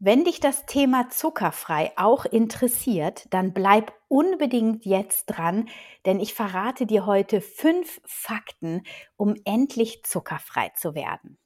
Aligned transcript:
Wenn 0.00 0.24
dich 0.24 0.40
das 0.40 0.66
Thema 0.66 1.08
zuckerfrei 1.08 1.92
auch 1.96 2.24
interessiert, 2.24 3.26
dann 3.32 3.52
bleib 3.52 3.92
unbedingt 4.08 4.84
jetzt 4.84 5.26
dran, 5.26 5.68
denn 6.06 6.18
ich 6.20 6.34
verrate 6.34 6.86
dir 6.86 7.06
heute 7.06 7.40
fünf 7.40 8.00
Fakten, 8.04 8.82
um 9.16 9.34
endlich 9.44 10.02
zuckerfrei 10.04 10.70
zu 10.76 10.94
werden. 10.94 11.38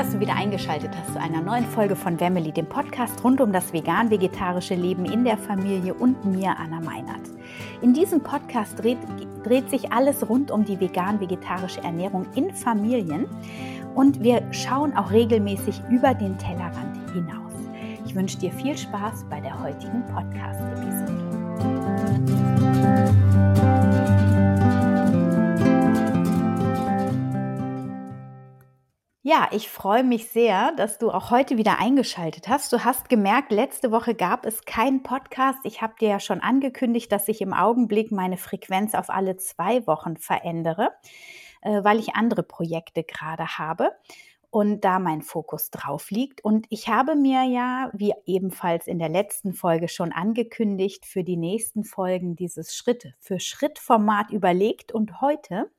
Dass 0.00 0.12
du 0.12 0.20
wieder 0.20 0.34
eingeschaltet 0.34 0.92
hast 0.96 1.12
zu 1.12 1.20
einer 1.20 1.42
neuen 1.42 1.66
Folge 1.66 1.94
von 1.94 2.16
Family, 2.16 2.52
dem 2.52 2.66
Podcast 2.66 3.22
rund 3.22 3.38
um 3.38 3.52
das 3.52 3.74
vegan-vegetarische 3.74 4.74
Leben 4.74 5.04
in 5.04 5.24
der 5.26 5.36
Familie 5.36 5.92
und 5.92 6.24
mir, 6.24 6.56
Anna 6.58 6.80
Meinert. 6.80 7.20
In 7.82 7.92
diesem 7.92 8.22
Podcast 8.22 8.82
dreht, 8.82 8.96
dreht 9.44 9.68
sich 9.68 9.92
alles 9.92 10.26
rund 10.26 10.50
um 10.50 10.64
die 10.64 10.80
vegan-vegetarische 10.80 11.82
Ernährung 11.82 12.24
in 12.34 12.50
Familien 12.54 13.26
und 13.94 14.22
wir 14.22 14.42
schauen 14.52 14.96
auch 14.96 15.10
regelmäßig 15.10 15.82
über 15.90 16.14
den 16.14 16.38
Tellerrand 16.38 16.96
hinaus. 17.12 17.52
Ich 18.06 18.14
wünsche 18.14 18.38
dir 18.38 18.52
viel 18.52 18.78
Spaß 18.78 19.26
bei 19.28 19.38
der 19.42 19.62
heutigen 19.62 20.02
Podcast-Episode. 20.06 21.20
Ja, 29.30 29.46
ich 29.52 29.70
freue 29.70 30.02
mich 30.02 30.28
sehr, 30.28 30.72
dass 30.72 30.98
du 30.98 31.12
auch 31.12 31.30
heute 31.30 31.56
wieder 31.56 31.78
eingeschaltet 31.78 32.48
hast. 32.48 32.72
Du 32.72 32.82
hast 32.84 33.08
gemerkt, 33.08 33.52
letzte 33.52 33.92
Woche 33.92 34.16
gab 34.16 34.44
es 34.44 34.64
keinen 34.64 35.04
Podcast. 35.04 35.60
Ich 35.62 35.82
habe 35.82 35.94
dir 36.00 36.08
ja 36.08 36.18
schon 36.18 36.40
angekündigt, 36.40 37.12
dass 37.12 37.28
ich 37.28 37.40
im 37.40 37.52
Augenblick 37.52 38.10
meine 38.10 38.36
Frequenz 38.36 38.92
auf 38.92 39.08
alle 39.08 39.36
zwei 39.36 39.86
Wochen 39.86 40.16
verändere, 40.16 40.90
äh, 41.62 41.84
weil 41.84 42.00
ich 42.00 42.16
andere 42.16 42.42
Projekte 42.42 43.04
gerade 43.04 43.56
habe 43.56 43.92
und 44.50 44.84
da 44.84 44.98
mein 44.98 45.22
Fokus 45.22 45.70
drauf 45.70 46.10
liegt. 46.10 46.44
Und 46.44 46.66
ich 46.68 46.88
habe 46.88 47.14
mir 47.14 47.44
ja, 47.44 47.90
wie 47.92 48.12
ebenfalls 48.26 48.88
in 48.88 48.98
der 48.98 49.08
letzten 49.08 49.52
Folge 49.52 49.88
schon 49.88 50.12
angekündigt, 50.12 51.06
für 51.06 51.22
die 51.22 51.36
nächsten 51.36 51.84
Folgen 51.84 52.34
dieses 52.34 52.74
Schritt 52.74 53.14
für 53.20 53.38
Schritt 53.38 53.78
Format 53.78 54.30
überlegt 54.30 54.90
und 54.92 55.20
heute 55.20 55.70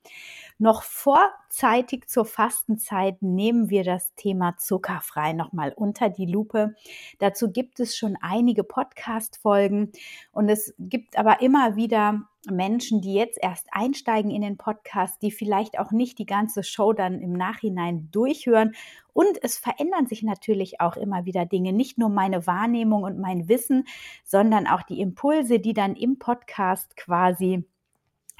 noch 0.62 0.84
vorzeitig 0.84 2.08
zur 2.08 2.24
Fastenzeit 2.24 3.20
nehmen 3.20 3.68
wir 3.68 3.82
das 3.82 4.14
Thema 4.14 4.56
zuckerfrei 4.58 5.32
nochmal 5.32 5.72
unter 5.74 6.08
die 6.08 6.26
Lupe. 6.26 6.76
Dazu 7.18 7.50
gibt 7.50 7.80
es 7.80 7.96
schon 7.96 8.16
einige 8.20 8.62
Podcast-Folgen 8.62 9.90
und 10.30 10.48
es 10.48 10.72
gibt 10.78 11.18
aber 11.18 11.42
immer 11.42 11.74
wieder 11.74 12.28
Menschen, 12.48 13.00
die 13.00 13.14
jetzt 13.14 13.38
erst 13.42 13.66
einsteigen 13.72 14.30
in 14.30 14.42
den 14.42 14.56
Podcast, 14.56 15.20
die 15.22 15.32
vielleicht 15.32 15.80
auch 15.80 15.90
nicht 15.90 16.20
die 16.20 16.26
ganze 16.26 16.62
Show 16.62 16.92
dann 16.92 17.20
im 17.20 17.32
Nachhinein 17.32 18.08
durchhören. 18.12 18.76
Und 19.12 19.42
es 19.42 19.58
verändern 19.58 20.06
sich 20.06 20.22
natürlich 20.22 20.80
auch 20.80 20.96
immer 20.96 21.24
wieder 21.24 21.44
Dinge, 21.44 21.72
nicht 21.72 21.98
nur 21.98 22.08
meine 22.08 22.46
Wahrnehmung 22.46 23.02
und 23.02 23.18
mein 23.18 23.48
Wissen, 23.48 23.84
sondern 24.24 24.68
auch 24.68 24.82
die 24.82 25.00
Impulse, 25.00 25.58
die 25.58 25.74
dann 25.74 25.96
im 25.96 26.20
Podcast 26.20 26.96
quasi 26.96 27.64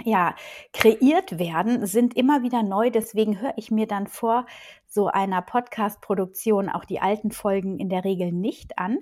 ja, 0.04 0.34
kreiert 0.72 1.38
werden, 1.38 1.86
sind 1.86 2.16
immer 2.16 2.42
wieder 2.42 2.62
neu. 2.62 2.90
Deswegen 2.90 3.40
höre 3.40 3.54
ich 3.56 3.70
mir 3.70 3.86
dann 3.86 4.06
vor 4.06 4.46
so 4.86 5.06
einer 5.06 5.42
Podcast-Produktion 5.42 6.68
auch 6.68 6.84
die 6.84 7.00
alten 7.00 7.30
Folgen 7.30 7.78
in 7.78 7.88
der 7.88 8.04
Regel 8.04 8.32
nicht 8.32 8.78
an, 8.78 8.98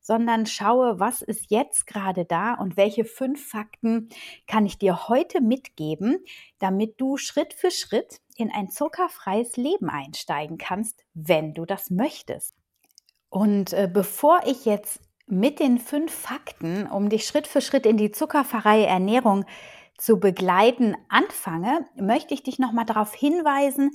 sondern 0.00 0.46
schaue, 0.46 0.98
was 0.98 1.22
ist 1.22 1.50
jetzt 1.50 1.86
gerade 1.86 2.24
da 2.24 2.54
und 2.54 2.76
welche 2.76 3.04
fünf 3.04 3.48
Fakten 3.48 4.08
kann 4.46 4.66
ich 4.66 4.78
dir 4.78 5.08
heute 5.08 5.40
mitgeben, 5.40 6.18
damit 6.58 7.00
du 7.00 7.16
Schritt 7.16 7.54
für 7.54 7.70
Schritt 7.70 8.20
in 8.36 8.50
ein 8.50 8.68
zuckerfreies 8.70 9.56
Leben 9.56 9.88
einsteigen 9.88 10.58
kannst, 10.58 11.04
wenn 11.14 11.54
du 11.54 11.64
das 11.64 11.90
möchtest. 11.90 12.54
Und 13.28 13.72
äh, 13.72 13.88
bevor 13.92 14.40
ich 14.46 14.64
jetzt 14.64 15.00
mit 15.26 15.60
den 15.60 15.78
fünf 15.78 16.12
Fakten, 16.12 16.86
um 16.86 17.08
dich 17.08 17.26
Schritt 17.26 17.46
für 17.46 17.60
Schritt 17.60 17.86
in 17.86 17.96
die 17.96 18.10
zuckerfreie 18.10 18.86
Ernährung 18.86 19.44
zu 20.00 20.18
begleiten 20.18 20.96
anfange, 21.08 21.86
möchte 21.94 22.34
ich 22.34 22.42
dich 22.42 22.58
noch 22.58 22.72
mal 22.72 22.84
darauf 22.84 23.14
hinweisen, 23.14 23.92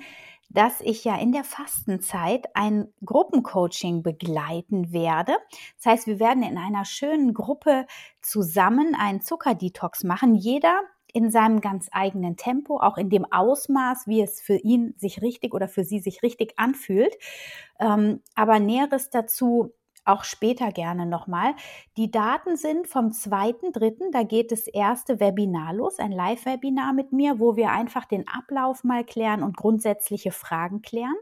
dass 0.49 0.79
ich 0.81 1.03
ja 1.03 1.17
in 1.17 1.31
der 1.31 1.43
Fastenzeit 1.43 2.45
ein 2.55 2.88
Gruppencoaching 3.03 4.03
begleiten 4.03 4.91
werde. 4.91 5.33
Das 5.77 5.91
heißt, 5.91 6.07
wir 6.07 6.19
werden 6.19 6.43
in 6.43 6.57
einer 6.57 6.85
schönen 6.85 7.33
Gruppe 7.33 7.88
zusammen 8.21 8.95
einen 8.95 9.21
Zuckerdetox 9.21 10.03
machen. 10.03 10.35
Jeder 10.35 10.81
in 11.11 11.31
seinem 11.31 11.61
ganz 11.61 11.88
eigenen 11.91 12.37
Tempo, 12.37 12.77
auch 12.77 12.97
in 12.97 13.09
dem 13.09 13.25
Ausmaß, 13.31 14.05
wie 14.05 14.22
es 14.22 14.41
für 14.41 14.57
ihn 14.57 14.93
sich 14.97 15.22
richtig 15.22 15.53
oder 15.53 15.67
für 15.67 15.83
sie 15.83 15.99
sich 15.99 16.22
richtig 16.23 16.53
anfühlt. 16.57 17.16
Ähm, 17.79 18.22
aber 18.35 18.59
Näheres 18.59 19.09
dazu 19.09 19.73
auch 20.05 20.23
später 20.23 20.71
gerne 20.71 21.05
nochmal. 21.05 21.53
Die 21.97 22.11
Daten 22.11 22.57
sind 22.57 22.88
vom 22.88 23.07
2.3., 23.07 24.11
da 24.11 24.23
geht 24.23 24.51
das 24.51 24.67
erste 24.67 25.19
Webinar 25.19 25.73
los, 25.73 25.99
ein 25.99 26.11
Live-Webinar 26.11 26.93
mit 26.93 27.11
mir, 27.11 27.39
wo 27.39 27.55
wir 27.55 27.71
einfach 27.71 28.05
den 28.05 28.27
Ablauf 28.27 28.83
mal 28.83 29.03
klären 29.03 29.43
und 29.43 29.57
grundsätzliche 29.57 30.31
Fragen 30.31 30.81
klären. 30.81 31.16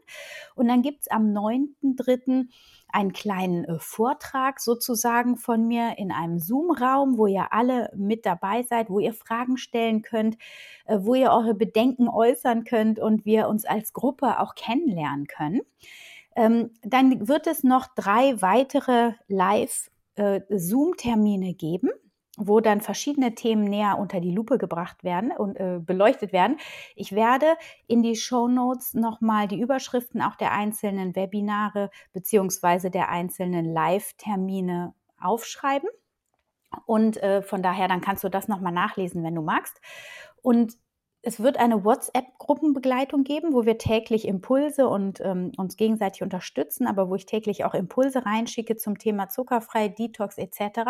Und 0.55 0.67
dann 0.67 0.81
gibt 0.81 1.01
es 1.01 1.07
am 1.07 1.31
9.3. 1.33 2.47
einen 2.89 3.13
kleinen 3.13 3.63
äh, 3.65 3.79
Vortrag 3.79 4.59
sozusagen 4.59 5.37
von 5.37 5.67
mir 5.67 5.97
in 5.97 6.11
einem 6.11 6.39
Zoom-Raum, 6.39 7.17
wo 7.17 7.27
ihr 7.27 7.53
alle 7.53 7.89
mit 7.95 8.25
dabei 8.25 8.63
seid, 8.63 8.89
wo 8.89 8.99
ihr 8.99 9.13
Fragen 9.13 9.57
stellen 9.57 10.01
könnt, 10.01 10.37
äh, 10.85 10.99
wo 11.01 11.15
ihr 11.15 11.31
eure 11.31 11.55
Bedenken 11.55 12.09
äußern 12.09 12.65
könnt 12.65 12.99
und 12.99 13.25
wir 13.25 13.47
uns 13.47 13.65
als 13.65 13.93
Gruppe 13.93 14.39
auch 14.39 14.55
kennenlernen 14.55 15.27
können. 15.27 15.61
Ähm, 16.35 16.71
dann 16.81 17.27
wird 17.27 17.45
es 17.47 17.63
noch 17.63 17.87
drei 17.95 18.41
weitere 18.41 19.13
Live-Zoom-Termine 19.27 21.49
äh, 21.49 21.53
geben 21.53 21.89
wo 22.37 22.59
dann 22.59 22.81
verschiedene 22.81 23.35
Themen 23.35 23.65
näher 23.65 23.97
unter 23.99 24.19
die 24.19 24.31
Lupe 24.31 24.57
gebracht 24.57 25.03
werden 25.03 25.31
und 25.31 25.55
äh, 25.55 25.79
beleuchtet 25.79 26.33
werden. 26.33 26.57
Ich 26.95 27.13
werde 27.13 27.45
in 27.87 28.01
die 28.01 28.15
Show 28.15 28.47
Notes 28.47 28.95
nochmal 28.95 29.47
die 29.47 29.59
Überschriften 29.59 30.21
auch 30.21 30.35
der 30.35 30.51
einzelnen 30.51 31.15
Webinare 31.15 31.91
beziehungsweise 32.11 32.89
der 32.89 33.09
einzelnen 33.09 33.71
Live-Termine 33.71 34.95
aufschreiben. 35.19 35.89
Und 36.87 37.17
äh, 37.17 37.43
von 37.43 37.61
daher, 37.61 37.87
dann 37.87 38.01
kannst 38.01 38.23
du 38.23 38.29
das 38.29 38.47
nochmal 38.47 38.73
nachlesen, 38.73 39.23
wenn 39.23 39.35
du 39.35 39.43
magst. 39.43 39.79
Und 40.41 40.73
es 41.25 41.39
wird 41.39 41.57
eine 41.57 41.85
WhatsApp-Gruppenbegleitung 41.85 43.23
geben, 43.23 43.53
wo 43.53 43.65
wir 43.65 43.77
täglich 43.77 44.27
Impulse 44.27 44.87
und 44.89 45.21
ähm, 45.21 45.53
uns 45.57 45.77
gegenseitig 45.77 46.21
unterstützen, 46.21 46.85
aber 46.85 47.09
wo 47.09 47.15
ich 47.15 47.25
täglich 47.25 47.63
auch 47.63 47.73
Impulse 47.73 48.25
reinschicke 48.25 48.75
zum 48.75 48.97
Thema 48.97 49.29
zuckerfrei, 49.29 49.87
Detox 49.87 50.37
etc. 50.37 50.81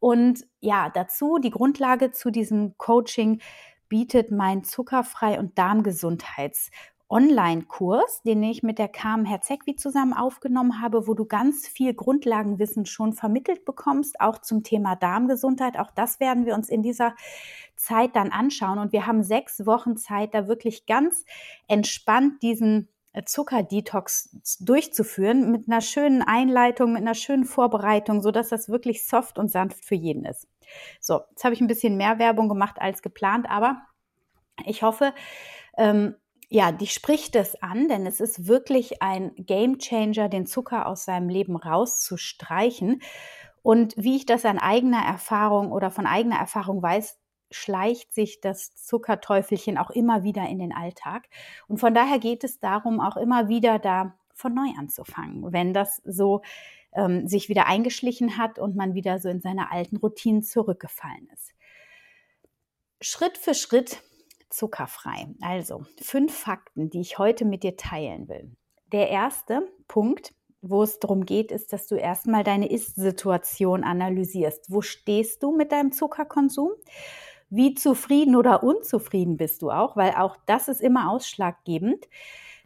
Und 0.00 0.44
ja, 0.60 0.90
dazu 0.92 1.38
die 1.38 1.50
Grundlage 1.50 2.10
zu 2.10 2.30
diesem 2.30 2.76
Coaching 2.78 3.40
bietet 3.88 4.32
mein 4.32 4.64
zuckerfrei 4.64 5.38
und 5.38 5.56
Darmgesundheits 5.56 6.70
Online-Kurs, 7.14 8.22
den 8.22 8.42
ich 8.42 8.64
mit 8.64 8.80
der 8.80 8.88
Carmen 8.88 9.24
Herzegwi 9.24 9.76
zusammen 9.76 10.14
aufgenommen 10.14 10.82
habe, 10.82 11.06
wo 11.06 11.14
du 11.14 11.26
ganz 11.26 11.68
viel 11.68 11.94
Grundlagenwissen 11.94 12.86
schon 12.86 13.12
vermittelt 13.12 13.64
bekommst, 13.64 14.20
auch 14.20 14.38
zum 14.38 14.64
Thema 14.64 14.96
Darmgesundheit. 14.96 15.78
Auch 15.78 15.92
das 15.92 16.18
werden 16.18 16.44
wir 16.44 16.54
uns 16.54 16.68
in 16.68 16.82
dieser 16.82 17.14
Zeit 17.76 18.16
dann 18.16 18.32
anschauen. 18.32 18.80
Und 18.80 18.92
wir 18.92 19.06
haben 19.06 19.22
sechs 19.22 19.64
Wochen 19.64 19.96
Zeit, 19.96 20.34
da 20.34 20.48
wirklich 20.48 20.86
ganz 20.86 21.24
entspannt 21.68 22.42
diesen 22.42 22.88
äh, 23.12 23.22
Zuckerdetox 23.22 24.58
durchzuführen 24.58 25.52
mit 25.52 25.68
einer 25.68 25.82
schönen 25.82 26.20
Einleitung, 26.20 26.94
mit 26.94 27.02
einer 27.02 27.14
schönen 27.14 27.44
Vorbereitung, 27.44 28.22
so 28.22 28.32
dass 28.32 28.48
das 28.48 28.68
wirklich 28.68 29.06
soft 29.06 29.38
und 29.38 29.52
sanft 29.52 29.84
für 29.84 29.94
jeden 29.94 30.24
ist. 30.24 30.48
So, 30.98 31.20
jetzt 31.30 31.44
habe 31.44 31.54
ich 31.54 31.60
ein 31.60 31.68
bisschen 31.68 31.96
mehr 31.96 32.18
Werbung 32.18 32.48
gemacht 32.48 32.80
als 32.80 33.02
geplant, 33.02 33.46
aber 33.48 33.82
ich 34.66 34.82
hoffe, 34.82 35.14
ähm, 35.76 36.16
ja, 36.54 36.70
die 36.70 36.86
spricht 36.86 37.34
es 37.34 37.60
an, 37.62 37.88
denn 37.88 38.06
es 38.06 38.20
ist 38.20 38.46
wirklich 38.46 39.02
ein 39.02 39.32
Game 39.34 39.78
Changer, 39.78 40.28
den 40.28 40.46
Zucker 40.46 40.86
aus 40.86 41.04
seinem 41.04 41.28
Leben 41.28 41.56
rauszustreichen. 41.56 43.02
Und 43.64 43.92
wie 43.96 44.14
ich 44.14 44.24
das 44.24 44.44
an 44.44 44.60
eigener 44.60 45.04
Erfahrung 45.04 45.72
oder 45.72 45.90
von 45.90 46.06
eigener 46.06 46.36
Erfahrung 46.36 46.80
weiß, 46.80 47.18
schleicht 47.50 48.14
sich 48.14 48.40
das 48.40 48.76
Zuckerteufelchen 48.76 49.76
auch 49.78 49.90
immer 49.90 50.22
wieder 50.22 50.48
in 50.48 50.60
den 50.60 50.72
Alltag. 50.72 51.28
Und 51.66 51.78
von 51.78 51.92
daher 51.92 52.20
geht 52.20 52.44
es 52.44 52.60
darum, 52.60 53.00
auch 53.00 53.16
immer 53.16 53.48
wieder 53.48 53.80
da 53.80 54.14
von 54.32 54.54
neu 54.54 54.70
anzufangen, 54.78 55.52
wenn 55.52 55.74
das 55.74 56.02
so 56.04 56.42
ähm, 56.92 57.26
sich 57.26 57.48
wieder 57.48 57.66
eingeschlichen 57.66 58.38
hat 58.38 58.60
und 58.60 58.76
man 58.76 58.94
wieder 58.94 59.18
so 59.18 59.28
in 59.28 59.40
seine 59.40 59.72
alten 59.72 59.96
Routinen 59.96 60.44
zurückgefallen 60.44 61.28
ist. 61.34 61.52
Schritt 63.00 63.38
für 63.38 63.54
Schritt 63.54 64.04
zuckerfrei. 64.54 65.28
Also 65.40 65.84
fünf 66.00 66.34
Fakten, 66.34 66.90
die 66.90 67.00
ich 67.00 67.18
heute 67.18 67.44
mit 67.44 67.62
dir 67.62 67.76
teilen 67.76 68.28
will. 68.28 68.50
Der 68.92 69.10
erste 69.10 69.68
Punkt, 69.88 70.34
wo 70.62 70.82
es 70.82 70.98
darum 70.98 71.26
geht, 71.26 71.52
ist, 71.52 71.72
dass 71.72 71.86
du 71.86 71.96
erstmal 71.96 72.44
deine 72.44 72.70
Ist-Situation 72.70 73.84
analysierst. 73.84 74.70
Wo 74.70 74.80
stehst 74.80 75.42
du 75.42 75.54
mit 75.54 75.72
deinem 75.72 75.92
Zuckerkonsum? 75.92 76.70
Wie 77.50 77.74
zufrieden 77.74 78.34
oder 78.36 78.62
unzufrieden 78.62 79.36
bist 79.36 79.62
du 79.62 79.70
auch? 79.70 79.96
Weil 79.96 80.12
auch 80.12 80.36
das 80.46 80.68
ist 80.68 80.80
immer 80.80 81.10
ausschlaggebend. 81.10 82.08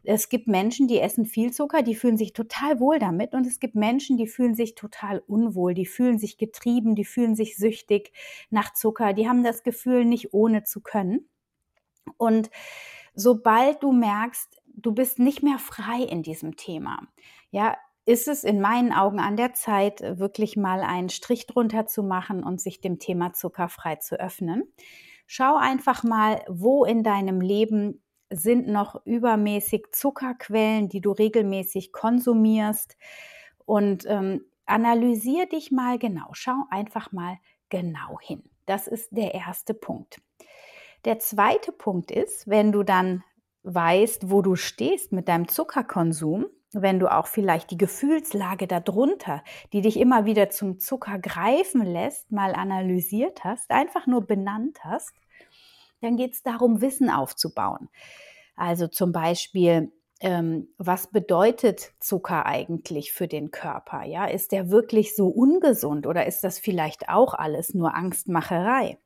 Es 0.04 0.28
gibt 0.28 0.46
Menschen, 0.46 0.86
die 0.86 1.00
essen 1.00 1.26
viel 1.26 1.52
Zucker, 1.52 1.82
die 1.82 1.94
fühlen 1.94 2.16
sich 2.16 2.32
total 2.32 2.80
wohl 2.80 2.98
damit. 2.98 3.34
Und 3.34 3.46
es 3.46 3.58
gibt 3.58 3.74
Menschen, 3.74 4.16
die 4.16 4.28
fühlen 4.28 4.54
sich 4.54 4.74
total 4.74 5.22
unwohl, 5.26 5.74
die 5.74 5.86
fühlen 5.86 6.18
sich 6.18 6.38
getrieben, 6.38 6.94
die 6.94 7.04
fühlen 7.04 7.34
sich 7.34 7.56
süchtig 7.56 8.12
nach 8.48 8.72
Zucker, 8.72 9.12
die 9.12 9.28
haben 9.28 9.42
das 9.42 9.64
Gefühl, 9.64 10.04
nicht 10.04 10.32
ohne 10.32 10.64
zu 10.64 10.80
können. 10.80 11.28
Und 12.16 12.50
sobald 13.14 13.82
du 13.82 13.92
merkst, 13.92 14.60
du 14.66 14.92
bist 14.92 15.18
nicht 15.18 15.42
mehr 15.42 15.58
frei 15.58 16.02
in 16.02 16.22
diesem 16.22 16.56
Thema, 16.56 17.00
ja, 17.50 17.76
ist 18.04 18.26
es 18.26 18.42
in 18.42 18.60
meinen 18.60 18.92
Augen 18.92 19.20
an 19.20 19.36
der 19.36 19.52
Zeit, 19.52 20.00
wirklich 20.00 20.56
mal 20.56 20.80
einen 20.80 21.10
Strich 21.10 21.46
drunter 21.46 21.86
zu 21.86 22.02
machen 22.02 22.42
und 22.42 22.58
sich 22.58 22.80
dem 22.80 22.98
Thema 22.98 23.34
zuckerfrei 23.34 23.96
zu 23.96 24.18
öffnen. 24.18 24.72
Schau 25.26 25.56
einfach 25.56 26.04
mal, 26.04 26.42
wo 26.48 26.86
in 26.86 27.02
deinem 27.02 27.42
Leben 27.42 28.02
sind 28.30 28.66
noch 28.66 29.04
übermäßig 29.04 29.88
Zuckerquellen, 29.92 30.88
die 30.88 31.02
du 31.02 31.12
regelmäßig 31.12 31.92
konsumierst. 31.92 32.96
Und 33.66 34.06
ähm, 34.06 34.42
analysier 34.64 35.46
dich 35.46 35.70
mal 35.70 35.98
genau. 35.98 36.30
Schau 36.32 36.64
einfach 36.70 37.12
mal 37.12 37.36
genau 37.68 38.18
hin. 38.20 38.42
Das 38.64 38.86
ist 38.86 39.10
der 39.10 39.34
erste 39.34 39.74
Punkt. 39.74 40.20
Der 41.08 41.20
zweite 41.20 41.72
Punkt 41.72 42.10
ist, 42.10 42.48
wenn 42.48 42.70
du 42.70 42.82
dann 42.82 43.24
weißt, 43.62 44.30
wo 44.30 44.42
du 44.42 44.56
stehst 44.56 45.10
mit 45.10 45.26
deinem 45.26 45.48
Zuckerkonsum, 45.48 46.44
wenn 46.74 46.98
du 46.98 47.10
auch 47.10 47.28
vielleicht 47.28 47.70
die 47.70 47.78
Gefühlslage 47.78 48.66
darunter, 48.66 49.42
die 49.72 49.80
dich 49.80 49.98
immer 49.98 50.26
wieder 50.26 50.50
zum 50.50 50.78
Zucker 50.78 51.18
greifen 51.18 51.82
lässt, 51.82 52.30
mal 52.30 52.54
analysiert 52.54 53.42
hast, 53.42 53.70
einfach 53.70 54.06
nur 54.06 54.26
benannt 54.26 54.80
hast, 54.84 55.14
dann 56.02 56.18
geht 56.18 56.34
es 56.34 56.42
darum, 56.42 56.82
Wissen 56.82 57.08
aufzubauen. 57.08 57.88
Also 58.54 58.86
zum 58.86 59.10
Beispiel, 59.10 59.90
ähm, 60.20 60.68
was 60.76 61.06
bedeutet 61.06 61.94
Zucker 62.00 62.44
eigentlich 62.44 63.12
für 63.12 63.28
den 63.28 63.50
Körper? 63.50 64.04
Ja, 64.04 64.26
ist 64.26 64.52
der 64.52 64.68
wirklich 64.68 65.16
so 65.16 65.28
ungesund 65.28 66.06
oder 66.06 66.26
ist 66.26 66.44
das 66.44 66.58
vielleicht 66.58 67.08
auch 67.08 67.32
alles 67.32 67.72
nur 67.72 67.94
Angstmacherei? 67.94 68.98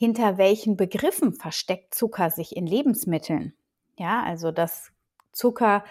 Hinter 0.00 0.38
welchen 0.38 0.78
Begriffen 0.78 1.34
versteckt 1.34 1.94
Zucker 1.94 2.30
sich 2.30 2.56
in 2.56 2.66
Lebensmitteln? 2.66 3.52
Ja, 3.98 4.22
also 4.22 4.50
das 4.50 4.92
Zucker, 5.30 5.84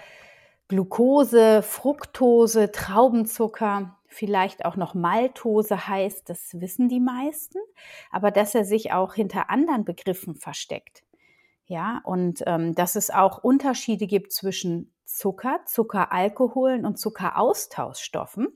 Glucose, 0.67 1.61
Fructose, 1.61 2.71
Traubenzucker, 2.71 3.99
vielleicht 4.07 4.65
auch 4.65 4.77
noch 4.77 4.95
Maltose 4.95 5.87
heißt, 5.87 6.27
das 6.27 6.59
wissen 6.59 6.89
die 6.89 6.99
meisten, 6.99 7.59
aber 8.09 8.31
dass 8.31 8.55
er 8.55 8.65
sich 8.65 8.91
auch 8.93 9.13
hinter 9.13 9.51
anderen 9.51 9.85
Begriffen 9.85 10.33
versteckt. 10.33 11.03
Ja, 11.65 12.01
und 12.03 12.41
ähm, 12.47 12.73
dass 12.73 12.95
es 12.95 13.11
auch 13.11 13.43
Unterschiede 13.43 14.07
gibt 14.07 14.33
zwischen 14.33 14.91
Zucker, 15.05 15.59
Zuckeralkoholen 15.67 16.83
und 16.83 16.97
Zuckeraustauschstoffen 16.97 18.47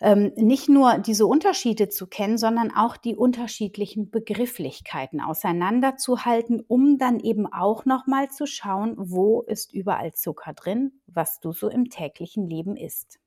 ähm, 0.00 0.32
nicht 0.36 0.68
nur 0.68 0.98
diese 0.98 1.26
Unterschiede 1.26 1.90
zu 1.90 2.06
kennen, 2.06 2.38
sondern 2.38 2.74
auch 2.74 2.96
die 2.96 3.14
unterschiedlichen 3.14 4.10
Begrifflichkeiten 4.10 5.20
auseinanderzuhalten, 5.20 6.64
um 6.66 6.96
dann 6.96 7.20
eben 7.20 7.46
auch 7.46 7.84
nochmal 7.84 8.30
zu 8.30 8.46
schauen, 8.46 8.94
wo 8.96 9.42
ist 9.42 9.74
überall 9.74 10.12
Zucker 10.12 10.54
drin, 10.54 11.00
was 11.06 11.40
du 11.40 11.52
so 11.52 11.68
im 11.68 11.90
täglichen 11.90 12.48
Leben 12.48 12.76
isst. 12.76 13.20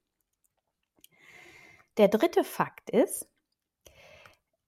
Der 1.98 2.08
dritte 2.08 2.44
Fakt 2.44 2.90
ist, 2.90 3.28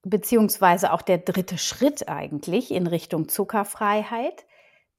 beziehungsweise 0.04 0.94
auch 0.94 1.02
der 1.02 1.18
dritte 1.18 1.58
Schritt 1.58 2.08
eigentlich 2.08 2.70
in 2.70 2.86
Richtung 2.86 3.28
Zuckerfreiheit, 3.28 4.46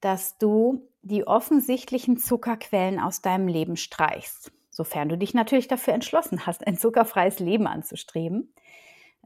dass 0.01 0.37
du 0.37 0.89
die 1.01 1.25
offensichtlichen 1.25 2.17
Zuckerquellen 2.17 2.99
aus 2.99 3.21
deinem 3.21 3.47
Leben 3.47 3.77
streichst 3.77 4.51
sofern 4.77 5.09
du 5.09 5.17
dich 5.17 5.33
natürlich 5.33 5.67
dafür 5.67 5.95
entschlossen 5.95 6.45
hast, 6.45 6.65
ein 6.65 6.77
zuckerfreies 6.77 7.39
Leben 7.39 7.65
anzustreben. 7.65 8.53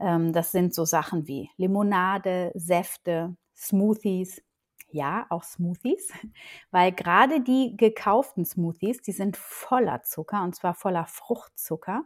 Ähm, 0.00 0.32
das 0.32 0.50
sind 0.50 0.74
so 0.74 0.86
Sachen 0.86 1.28
wie 1.28 1.50
Limonade, 1.58 2.50
Säfte, 2.54 3.36
Smoothies. 3.54 4.42
Ja, 4.90 5.26
auch 5.30 5.42
Smoothies, 5.42 6.10
weil 6.70 6.92
gerade 6.92 7.42
die 7.42 7.76
gekauften 7.76 8.44
Smoothies, 8.44 9.02
die 9.02 9.12
sind 9.12 9.36
voller 9.36 10.02
Zucker 10.02 10.42
und 10.42 10.54
zwar 10.54 10.74
voller 10.74 11.06
Fruchtzucker. 11.06 12.04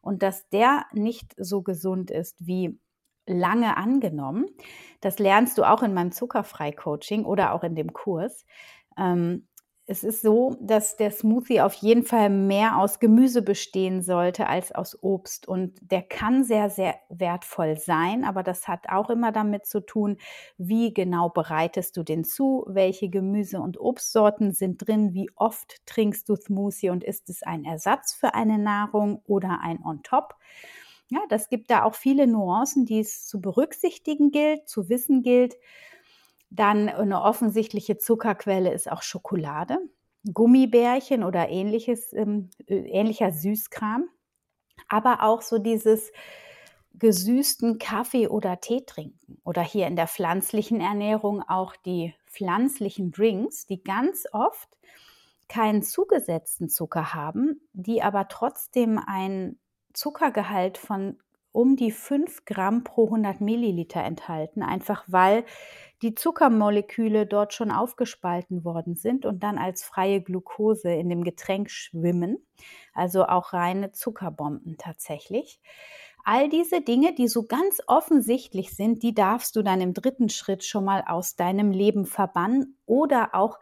Und 0.00 0.24
dass 0.24 0.48
der 0.48 0.86
nicht 0.92 1.34
so 1.36 1.62
gesund 1.62 2.10
ist 2.10 2.44
wie 2.44 2.80
lange 3.26 3.76
angenommen, 3.76 4.46
das 5.00 5.20
lernst 5.20 5.56
du 5.56 5.62
auch 5.62 5.84
in 5.84 5.94
meinem 5.94 6.10
Zuckerfrei-Coaching 6.10 7.24
oder 7.24 7.54
auch 7.54 7.62
in 7.62 7.76
dem 7.76 7.92
Kurs. 7.92 8.44
Ähm, 8.98 9.46
es 9.92 10.04
ist 10.04 10.22
so, 10.22 10.56
dass 10.58 10.96
der 10.96 11.10
Smoothie 11.10 11.60
auf 11.60 11.74
jeden 11.74 12.02
Fall 12.02 12.30
mehr 12.30 12.78
aus 12.78 12.98
Gemüse 12.98 13.42
bestehen 13.42 14.00
sollte 14.02 14.46
als 14.46 14.72
aus 14.72 14.96
Obst. 15.02 15.46
Und 15.46 15.78
der 15.82 16.00
kann 16.00 16.44
sehr, 16.44 16.70
sehr 16.70 16.94
wertvoll 17.10 17.76
sein, 17.76 18.24
aber 18.24 18.42
das 18.42 18.66
hat 18.68 18.88
auch 18.88 19.10
immer 19.10 19.32
damit 19.32 19.66
zu 19.66 19.80
tun, 19.80 20.16
wie 20.56 20.94
genau 20.94 21.28
bereitest 21.28 21.98
du 21.98 22.04
den 22.04 22.24
zu, 22.24 22.64
welche 22.68 23.10
Gemüse- 23.10 23.60
und 23.60 23.78
Obstsorten 23.78 24.52
sind 24.52 24.78
drin, 24.88 25.12
wie 25.12 25.30
oft 25.36 25.84
trinkst 25.84 26.26
du 26.26 26.36
Smoothie 26.36 26.88
und 26.88 27.04
ist 27.04 27.28
es 27.28 27.42
ein 27.42 27.66
Ersatz 27.66 28.14
für 28.14 28.32
eine 28.34 28.58
Nahrung 28.58 29.20
oder 29.26 29.60
ein 29.62 29.84
On-Top. 29.84 30.36
Ja, 31.10 31.20
das 31.28 31.50
gibt 31.50 31.70
da 31.70 31.84
auch 31.84 31.94
viele 31.94 32.26
Nuancen, 32.26 32.86
die 32.86 33.00
es 33.00 33.26
zu 33.26 33.42
berücksichtigen 33.42 34.30
gilt, 34.30 34.66
zu 34.66 34.88
wissen 34.88 35.20
gilt. 35.22 35.56
Dann 36.54 36.90
eine 36.90 37.22
offensichtliche 37.22 37.96
Zuckerquelle 37.96 38.72
ist 38.72 38.90
auch 38.90 39.00
Schokolade, 39.00 39.78
Gummibärchen 40.30 41.24
oder 41.24 41.48
ähnliches, 41.48 42.12
ähm, 42.12 42.50
ähnlicher 42.66 43.32
Süßkram. 43.32 44.08
Aber 44.88 45.22
auch 45.22 45.40
so 45.40 45.58
dieses 45.58 46.12
gesüßten 46.92 47.78
Kaffee 47.78 48.28
oder 48.28 48.60
Tee 48.60 48.84
trinken. 48.84 49.40
Oder 49.44 49.62
hier 49.62 49.86
in 49.86 49.96
der 49.96 50.08
pflanzlichen 50.08 50.82
Ernährung 50.82 51.42
auch 51.42 51.74
die 51.74 52.14
pflanzlichen 52.26 53.12
Drinks, 53.12 53.66
die 53.66 53.82
ganz 53.82 54.26
oft 54.32 54.68
keinen 55.48 55.82
zugesetzten 55.82 56.68
Zucker 56.68 57.14
haben, 57.14 57.62
die 57.72 58.02
aber 58.02 58.28
trotzdem 58.28 58.98
einen 58.98 59.58
Zuckergehalt 59.94 60.76
von 60.76 61.18
um 61.52 61.76
die 61.76 61.90
5 61.90 62.44
Gramm 62.44 62.82
pro 62.82 63.04
100 63.04 63.40
Milliliter 63.40 64.02
enthalten, 64.02 64.62
einfach 64.62 65.04
weil 65.06 65.44
die 66.02 66.14
Zuckermoleküle 66.14 67.26
dort 67.26 67.54
schon 67.54 67.70
aufgespalten 67.70 68.64
worden 68.64 68.96
sind 68.96 69.24
und 69.24 69.42
dann 69.42 69.58
als 69.58 69.84
freie 69.84 70.20
Glucose 70.20 70.90
in 70.90 71.08
dem 71.08 71.22
Getränk 71.22 71.70
schwimmen, 71.70 72.38
also 72.92 73.26
auch 73.26 73.52
reine 73.52 73.92
Zuckerbomben 73.92 74.76
tatsächlich. 74.78 75.60
All 76.24 76.48
diese 76.48 76.80
Dinge, 76.80 77.14
die 77.14 77.28
so 77.28 77.46
ganz 77.46 77.80
offensichtlich 77.86 78.74
sind, 78.74 79.02
die 79.02 79.14
darfst 79.14 79.56
du 79.56 79.62
dann 79.62 79.80
im 79.80 79.92
dritten 79.92 80.28
Schritt 80.28 80.64
schon 80.64 80.84
mal 80.84 81.04
aus 81.06 81.34
deinem 81.34 81.72
Leben 81.72 82.06
verbannen 82.06 82.78
oder 82.86 83.34
auch 83.34 83.58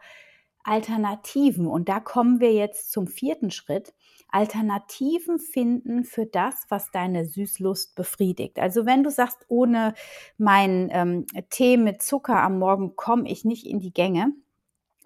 Alternativen. 0.63 1.65
Und 1.65 1.89
da 1.89 1.99
kommen 1.99 2.39
wir 2.39 2.53
jetzt 2.53 2.91
zum 2.91 3.07
vierten 3.07 3.49
Schritt. 3.49 3.93
Alternativen 4.31 5.39
finden 5.39 6.03
für 6.05 6.25
das, 6.25 6.65
was 6.69 6.89
deine 6.91 7.25
Süßlust 7.25 7.95
befriedigt. 7.95 8.59
Also 8.59 8.85
wenn 8.85 9.03
du 9.03 9.11
sagst, 9.11 9.45
ohne 9.49 9.93
meinen 10.37 10.89
ähm, 10.91 11.25
Tee 11.49 11.77
mit 11.77 12.01
Zucker 12.01 12.41
am 12.41 12.59
Morgen 12.59 12.95
komme 12.95 13.29
ich 13.29 13.45
nicht 13.45 13.65
in 13.65 13.79
die 13.79 13.93
Gänge, 13.93 14.33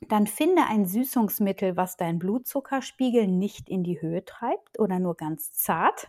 dann 0.08 0.27
finde 0.27 0.63
ein 0.67 0.86
Süßungsmittel, 0.86 1.75
was 1.75 1.98
deinen 1.98 2.20
Blutzuckerspiegel 2.20 3.27
nicht 3.27 3.70
in 3.70 3.84
die 3.84 4.01
Höhe 4.01 4.24
treibt 4.24 4.79
oder 4.79 5.00
nur 5.00 5.15
ganz 5.15 5.51
zart 5.53 6.08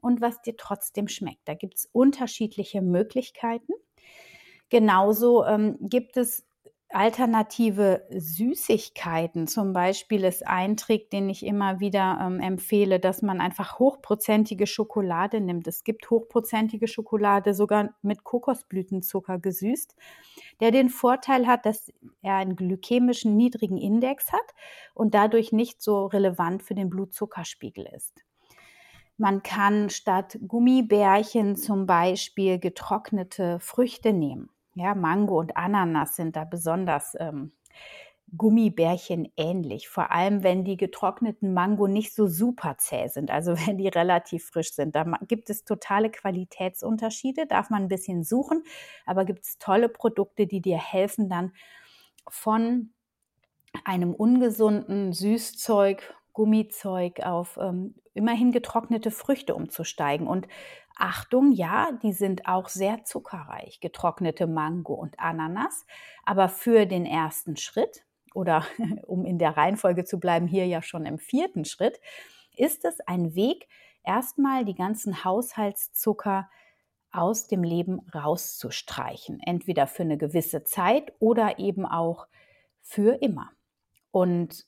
und 0.00 0.20
was 0.20 0.42
dir 0.42 0.56
trotzdem 0.56 1.08
schmeckt. 1.08 1.46
Da 1.46 1.54
gibt 1.54 1.76
es 1.76 1.88
unterschiedliche 1.92 2.82
Möglichkeiten. 2.82 3.72
Genauso 4.68 5.44
ähm, 5.44 5.76
gibt 5.80 6.16
es 6.16 6.44
alternative 6.94 8.06
Süßigkeiten 8.10 9.46
zum 9.46 9.72
Beispiel 9.72 10.24
ist 10.24 10.46
ein 10.46 10.76
Trick, 10.76 11.10
den 11.10 11.28
ich 11.28 11.44
immer 11.44 11.80
wieder 11.80 12.18
ähm, 12.20 12.40
empfehle, 12.40 13.00
dass 13.00 13.22
man 13.22 13.40
einfach 13.40 13.78
hochprozentige 13.78 14.66
Schokolade 14.66 15.40
nimmt. 15.40 15.66
Es 15.66 15.84
gibt 15.84 16.10
hochprozentige 16.10 16.88
Schokolade 16.88 17.54
sogar 17.54 17.90
mit 18.02 18.24
Kokosblütenzucker 18.24 19.38
gesüßt, 19.38 19.96
der 20.60 20.70
den 20.70 20.88
Vorteil 20.88 21.46
hat, 21.46 21.66
dass 21.66 21.92
er 22.22 22.36
einen 22.36 22.56
glykämischen 22.56 23.36
niedrigen 23.36 23.78
Index 23.78 24.32
hat 24.32 24.54
und 24.94 25.14
dadurch 25.14 25.52
nicht 25.52 25.82
so 25.82 26.06
relevant 26.06 26.62
für 26.62 26.74
den 26.74 26.90
Blutzuckerspiegel 26.90 27.86
ist. 27.94 28.22
Man 29.16 29.42
kann 29.42 29.90
statt 29.90 30.38
Gummibärchen 30.46 31.56
zum 31.56 31.86
Beispiel 31.86 32.58
getrocknete 32.58 33.60
Früchte 33.60 34.12
nehmen. 34.12 34.50
Ja, 34.74 34.94
Mango 34.94 35.38
und 35.38 35.56
Ananas 35.56 36.16
sind 36.16 36.36
da 36.36 36.44
besonders 36.44 37.14
ähm, 37.18 37.52
Gummibärchen 38.36 39.30
ähnlich, 39.36 39.88
vor 39.88 40.10
allem 40.10 40.42
wenn 40.42 40.64
die 40.64 40.78
getrockneten 40.78 41.52
Mango 41.52 41.86
nicht 41.86 42.14
so 42.14 42.26
super 42.26 42.76
zäh 42.78 43.08
sind, 43.08 43.30
also 43.30 43.52
wenn 43.66 43.76
die 43.78 43.88
relativ 43.88 44.46
frisch 44.46 44.72
sind. 44.72 44.96
Da 44.96 45.04
gibt 45.28 45.50
es 45.50 45.64
totale 45.64 46.10
Qualitätsunterschiede, 46.10 47.46
darf 47.46 47.68
man 47.70 47.82
ein 47.84 47.88
bisschen 47.88 48.24
suchen, 48.24 48.64
aber 49.06 49.24
gibt 49.26 49.44
es 49.44 49.58
tolle 49.58 49.88
Produkte, 49.90 50.46
die 50.46 50.62
dir 50.62 50.78
helfen 50.78 51.28
dann 51.28 51.52
von 52.28 52.92
einem 53.84 54.14
ungesunden 54.14 55.12
Süßzeug, 55.12 56.14
Gummizeug 56.32 57.20
auf 57.20 57.58
ähm, 57.60 57.94
immerhin 58.14 58.52
getrocknete 58.52 59.10
Früchte 59.10 59.54
umzusteigen. 59.54 60.26
Und 60.26 60.48
Achtung, 60.96 61.52
ja, 61.52 61.90
die 62.02 62.12
sind 62.12 62.46
auch 62.46 62.68
sehr 62.68 63.04
zuckerreich, 63.04 63.80
getrocknete 63.80 64.46
Mango 64.46 64.94
und 64.94 65.18
Ananas. 65.18 65.86
Aber 66.24 66.48
für 66.48 66.86
den 66.86 67.06
ersten 67.06 67.56
Schritt, 67.56 68.04
oder 68.34 68.64
um 69.06 69.24
in 69.24 69.38
der 69.38 69.56
Reihenfolge 69.56 70.04
zu 70.04 70.20
bleiben, 70.20 70.46
hier 70.46 70.66
ja 70.66 70.82
schon 70.82 71.06
im 71.06 71.18
vierten 71.18 71.64
Schritt, 71.64 72.00
ist 72.56 72.84
es 72.84 73.00
ein 73.00 73.34
Weg, 73.34 73.68
erstmal 74.04 74.64
die 74.64 74.74
ganzen 74.74 75.24
Haushaltszucker 75.24 76.48
aus 77.10 77.46
dem 77.46 77.62
Leben 77.62 78.00
rauszustreichen. 78.14 79.40
Entweder 79.44 79.86
für 79.86 80.02
eine 80.02 80.16
gewisse 80.16 80.64
Zeit 80.64 81.12
oder 81.18 81.58
eben 81.58 81.84
auch 81.84 82.26
für 82.80 83.22
immer. 83.22 83.50
Und 84.10 84.66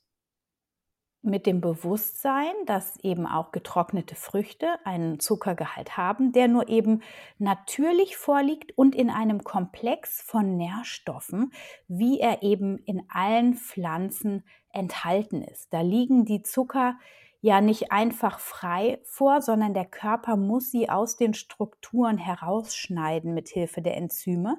mit 1.25 1.47
dem 1.47 1.61
Bewusstsein, 1.61 2.53
dass 2.67 2.99
eben 3.03 3.27
auch 3.27 3.51
getrocknete 3.51 4.15
Früchte 4.15 4.67
einen 4.85 5.19
Zuckergehalt 5.19 5.97
haben, 5.97 6.33
der 6.33 6.49
nur 6.49 6.69
eben 6.69 7.03
natürlich 7.39 8.17
vorliegt 8.17 8.77
und 8.77 8.95
in 8.95 9.11
einem 9.11 9.43
Komplex 9.43 10.21
von 10.21 10.57
Nährstoffen, 10.57 11.53
wie 11.89 12.21
er 12.21 12.43
eben 12.43 12.79
in 12.79 13.03
allen 13.09 13.55
Pflanzen 13.55 14.45
enthalten 14.71 15.43
ist. 15.43 15.73
Da 15.73 15.81
liegen 15.81 16.25
die 16.25 16.43
Zucker 16.43 16.99
ja 17.45 17.61
nicht 17.61 17.93
einfach 17.93 18.39
frei 18.39 19.03
vor, 19.05 19.43
sondern 19.43 19.75
der 19.75 19.85
Körper 19.85 20.35
muss 20.35 20.71
sie 20.71 20.89
aus 20.89 21.19
den 21.19 21.35
Strukturen 21.35 22.17
herausschneiden 22.17 23.35
mit 23.35 23.51
Hilfe 23.51 23.83
der 23.83 23.99
Enzyme 23.99 24.57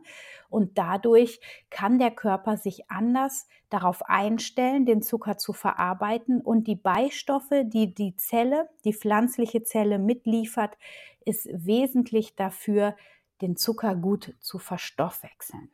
und 0.50 0.78
dadurch 0.78 1.40
kann 1.72 1.98
der 1.98 2.12
Körper 2.12 2.58
sich 2.58 2.92
anders 2.92 3.48
darauf 3.72 4.04
einstellen, 4.04 4.86
den 4.86 5.02
Zucker 5.02 5.40
zu 5.40 5.52
verarbeiten 5.52 6.42
und 6.42 6.68
die 6.68 6.76
Beistoffe, 6.76 7.64
die 7.66 7.96
die 7.96 8.18
Zelle, 8.18 8.70
die 8.84 8.94
pflanzliche 8.94 9.64
Zelle 9.64 9.98
mitliefert, 9.98 10.78
ist 11.26 11.50
wesentlich 11.52 12.36
dafür, 12.36 12.96
den 13.42 13.56
Zucker 13.56 13.96
gut 13.96 14.36
zu 14.42 14.60
verstoffwechseln. 14.60 15.72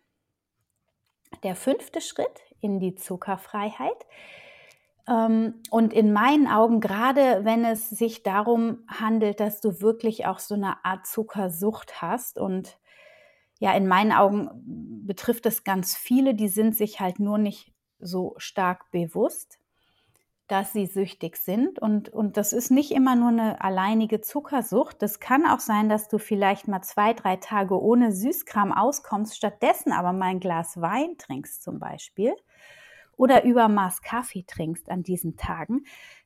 Der 1.43 1.57
fünfte 1.57 1.99
Schritt 1.99 2.39
in 2.61 2.79
die 2.79 2.95
Zuckerfreiheit 2.95 4.05
und 5.11 5.93
in 5.93 6.13
meinen 6.13 6.47
Augen, 6.47 6.79
gerade 6.79 7.43
wenn 7.43 7.65
es 7.65 7.89
sich 7.89 8.23
darum 8.23 8.83
handelt, 8.87 9.39
dass 9.41 9.59
du 9.59 9.81
wirklich 9.81 10.25
auch 10.25 10.39
so 10.39 10.55
eine 10.55 10.85
Art 10.85 11.05
Zuckersucht 11.05 12.01
hast 12.01 12.39
und 12.39 12.77
ja, 13.59 13.73
in 13.73 13.87
meinen 13.87 14.11
Augen 14.11 14.49
betrifft 15.05 15.45
es 15.45 15.63
ganz 15.63 15.95
viele, 15.95 16.33
die 16.33 16.47
sind 16.47 16.75
sich 16.75 16.99
halt 16.99 17.19
nur 17.19 17.37
nicht 17.37 17.73
so 17.99 18.35
stark 18.37 18.89
bewusst, 18.91 19.59
dass 20.47 20.73
sie 20.73 20.85
süchtig 20.87 21.37
sind. 21.37 21.77
Und, 21.77 22.09
und 22.09 22.37
das 22.37 22.53
ist 22.53 22.71
nicht 22.71 22.91
immer 22.91 23.15
nur 23.15 23.29
eine 23.29 23.61
alleinige 23.61 24.21
Zuckersucht. 24.21 25.01
Das 25.01 25.19
kann 25.19 25.45
auch 25.45 25.59
sein, 25.59 25.89
dass 25.89 26.07
du 26.07 26.17
vielleicht 26.17 26.67
mal 26.67 26.81
zwei, 26.81 27.13
drei 27.13 27.35
Tage 27.35 27.79
ohne 27.79 28.11
Süßkram 28.11 28.71
auskommst, 28.71 29.35
stattdessen 29.35 29.91
aber 29.91 30.11
mal 30.11 30.27
ein 30.27 30.39
Glas 30.39 30.81
Wein 30.81 31.17
trinkst 31.17 31.61
zum 31.61 31.79
Beispiel 31.79 32.33
oder 33.21 33.43
Übermaß 33.43 34.01
Kaffee 34.01 34.45
trinkst 34.47 34.89
an 34.89 35.03
diesen 35.03 35.37
Tagen. 35.37 35.83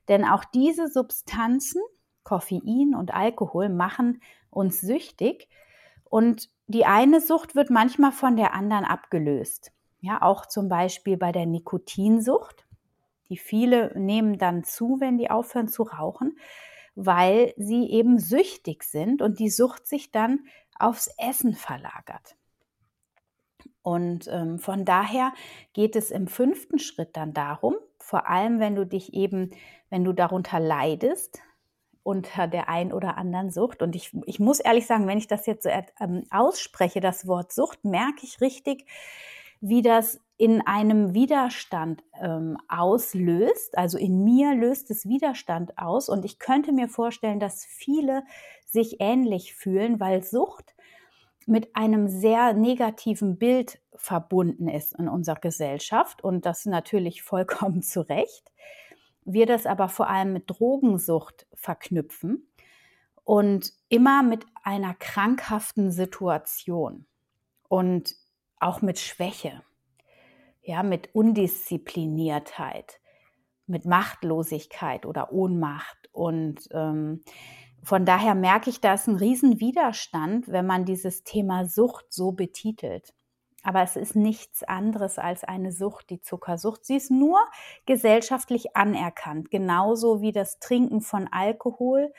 Denn 0.08 0.24
auch 0.24 0.46
diese 0.46 0.88
Substanzen, 0.88 1.82
Koffein 2.24 2.94
und 2.94 3.12
Alkohol, 3.12 3.68
machen 3.68 4.22
uns 4.48 4.80
süchtig. 4.80 5.46
Und 6.04 6.48
die 6.68 6.86
eine 6.86 7.20
Sucht 7.20 7.54
wird 7.54 7.68
manchmal 7.68 8.12
von 8.12 8.36
der 8.36 8.54
anderen 8.54 8.86
abgelöst. 8.86 9.72
Ja, 10.00 10.22
auch 10.22 10.46
zum 10.46 10.70
Beispiel 10.70 11.18
bei 11.18 11.32
der 11.32 11.44
Nikotinsucht. 11.44 12.66
Die 13.28 13.36
viele 13.36 13.92
nehmen 13.98 14.38
dann 14.38 14.64
zu, 14.64 14.96
wenn 14.98 15.18
die 15.18 15.30
aufhören 15.30 15.68
zu 15.68 15.82
rauchen, 15.82 16.38
weil 16.94 17.52
sie 17.58 17.90
eben 17.90 18.18
süchtig 18.18 18.84
sind 18.84 19.20
und 19.20 19.38
die 19.38 19.50
Sucht 19.50 19.86
sich 19.86 20.12
dann 20.12 20.46
aufs 20.78 21.10
Essen 21.18 21.52
verlagert. 21.52 22.36
Und 23.86 24.26
ähm, 24.32 24.58
von 24.58 24.84
daher 24.84 25.32
geht 25.72 25.94
es 25.94 26.10
im 26.10 26.26
fünften 26.26 26.80
Schritt 26.80 27.16
dann 27.16 27.32
darum, 27.32 27.76
vor 28.00 28.28
allem 28.28 28.58
wenn 28.58 28.74
du 28.74 28.84
dich 28.84 29.14
eben, 29.14 29.50
wenn 29.90 30.02
du 30.02 30.12
darunter 30.12 30.58
leidest, 30.58 31.38
unter 32.02 32.48
der 32.48 32.68
ein 32.68 32.92
oder 32.92 33.16
anderen 33.16 33.52
Sucht. 33.52 33.82
Und 33.82 33.94
ich, 33.94 34.10
ich 34.26 34.40
muss 34.40 34.58
ehrlich 34.58 34.88
sagen, 34.88 35.06
wenn 35.06 35.18
ich 35.18 35.28
das 35.28 35.46
jetzt 35.46 35.62
so 35.62 35.70
ähm, 36.00 36.24
ausspreche, 36.30 36.98
das 36.98 37.28
Wort 37.28 37.52
Sucht, 37.52 37.84
merke 37.84 38.24
ich 38.24 38.40
richtig, 38.40 38.86
wie 39.60 39.82
das 39.82 40.20
in 40.36 40.66
einem 40.66 41.14
Widerstand 41.14 42.02
ähm, 42.20 42.58
auslöst. 42.66 43.78
Also 43.78 43.98
in 43.98 44.24
mir 44.24 44.52
löst 44.56 44.90
es 44.90 45.06
Widerstand 45.06 45.78
aus. 45.78 46.08
Und 46.08 46.24
ich 46.24 46.40
könnte 46.40 46.72
mir 46.72 46.88
vorstellen, 46.88 47.38
dass 47.38 47.64
viele 47.64 48.24
sich 48.64 48.96
ähnlich 48.98 49.54
fühlen, 49.54 50.00
weil 50.00 50.24
Sucht 50.24 50.74
mit 51.46 51.74
einem 51.76 52.08
sehr 52.08 52.52
negativen 52.52 53.38
Bild 53.38 53.80
verbunden 53.94 54.68
ist 54.68 54.94
in 54.98 55.08
unserer 55.08 55.40
Gesellschaft 55.40 56.22
und 56.22 56.44
das 56.44 56.66
natürlich 56.66 57.22
vollkommen 57.22 57.82
zu 57.82 58.00
Recht. 58.00 58.52
Wir 59.24 59.46
das 59.46 59.66
aber 59.66 59.88
vor 59.88 60.08
allem 60.08 60.32
mit 60.32 60.44
Drogensucht 60.46 61.46
verknüpfen 61.54 62.48
und 63.24 63.72
immer 63.88 64.22
mit 64.22 64.46
einer 64.62 64.94
krankhaften 64.94 65.90
Situation 65.90 67.06
und 67.68 68.14
auch 68.58 68.82
mit 68.82 68.98
Schwäche, 68.98 69.62
ja, 70.62 70.82
mit 70.82 71.14
Undiszipliniertheit, 71.14 73.00
mit 73.66 73.84
Machtlosigkeit 73.84 75.06
oder 75.06 75.32
Ohnmacht 75.32 76.08
und 76.12 76.68
ähm, 76.70 77.22
von 77.86 78.04
daher 78.04 78.34
merke 78.34 78.68
ich, 78.68 78.80
da 78.80 78.94
ist 78.94 79.06
ein 79.06 79.14
Riesenwiderstand, 79.14 80.48
wenn 80.48 80.66
man 80.66 80.84
dieses 80.84 81.22
Thema 81.22 81.66
Sucht 81.66 82.06
so 82.12 82.32
betitelt. 82.32 83.14
Aber 83.62 83.80
es 83.82 83.94
ist 83.94 84.16
nichts 84.16 84.64
anderes 84.64 85.20
als 85.20 85.44
eine 85.44 85.70
Sucht, 85.70 86.10
die 86.10 86.20
Zuckersucht. 86.20 86.84
Sie 86.84 86.96
ist 86.96 87.12
nur 87.12 87.38
gesellschaftlich 87.86 88.76
anerkannt, 88.76 89.52
genauso 89.52 90.20
wie 90.20 90.32
das 90.32 90.58
Trinken 90.58 91.00
von 91.00 91.28
Alkohol 91.30 92.12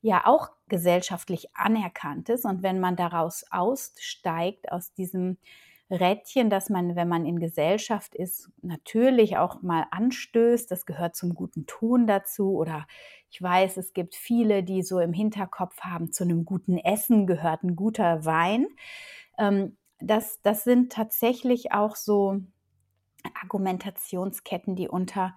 ja 0.00 0.26
auch 0.26 0.48
gesellschaftlich 0.68 1.54
anerkannt 1.54 2.30
ist. 2.30 2.46
Und 2.46 2.62
wenn 2.62 2.80
man 2.80 2.96
daraus 2.96 3.44
aussteigt, 3.50 4.72
aus 4.72 4.94
diesem 4.94 5.36
Rädchen, 5.90 6.48
dass 6.48 6.70
man, 6.70 6.96
wenn 6.96 7.08
man 7.08 7.26
in 7.26 7.38
Gesellschaft 7.38 8.14
ist, 8.14 8.50
natürlich 8.62 9.36
auch 9.36 9.62
mal 9.62 9.86
anstößt. 9.90 10.70
Das 10.70 10.86
gehört 10.86 11.16
zum 11.16 11.34
guten 11.34 11.66
Ton 11.66 12.06
dazu. 12.06 12.56
Oder 12.56 12.86
ich 13.30 13.42
weiß, 13.42 13.76
es 13.76 13.92
gibt 13.92 14.14
viele, 14.14 14.62
die 14.62 14.82
so 14.82 15.00
im 15.00 15.12
Hinterkopf 15.12 15.80
haben, 15.80 16.12
zu 16.12 16.24
einem 16.24 16.44
guten 16.44 16.78
Essen 16.78 17.26
gehört 17.26 17.62
ein 17.62 17.76
guter 17.76 18.24
Wein. 18.24 18.66
Ähm, 19.38 19.76
das, 19.98 20.40
das 20.42 20.64
sind 20.64 20.92
tatsächlich 20.92 21.72
auch 21.72 21.96
so 21.96 22.40
Argumentationsketten, 23.40 24.74
die 24.74 24.88
unter 24.88 25.34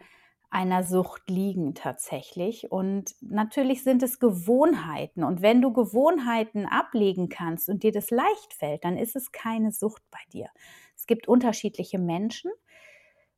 einer 0.50 0.84
Sucht 0.84 1.30
liegen 1.30 1.74
tatsächlich. 1.75 2.72
Und 2.72 3.16
natürlich 3.22 3.84
sind 3.84 4.04
es 4.04 4.20
Gewohnheiten. 4.20 5.24
Und 5.24 5.42
wenn 5.42 5.62
du 5.62 5.74
Gewohnheiten 5.74 6.66
ablegen 6.66 7.30
kannst 7.30 7.70
und 7.70 7.84
dir 7.84 7.92
das 7.92 8.10
leicht 8.10 8.54
fällt, 8.54 8.84
dann 8.84 8.98
ist 8.98 9.16
es 9.16 9.32
keine 9.32 9.72
Sucht 9.72 10.04
bei 10.12 10.20
dir. 10.32 10.50
Es 10.96 11.08
gibt 11.08 11.28
unterschiedliche 11.28 12.00
Menschen, 12.00 12.52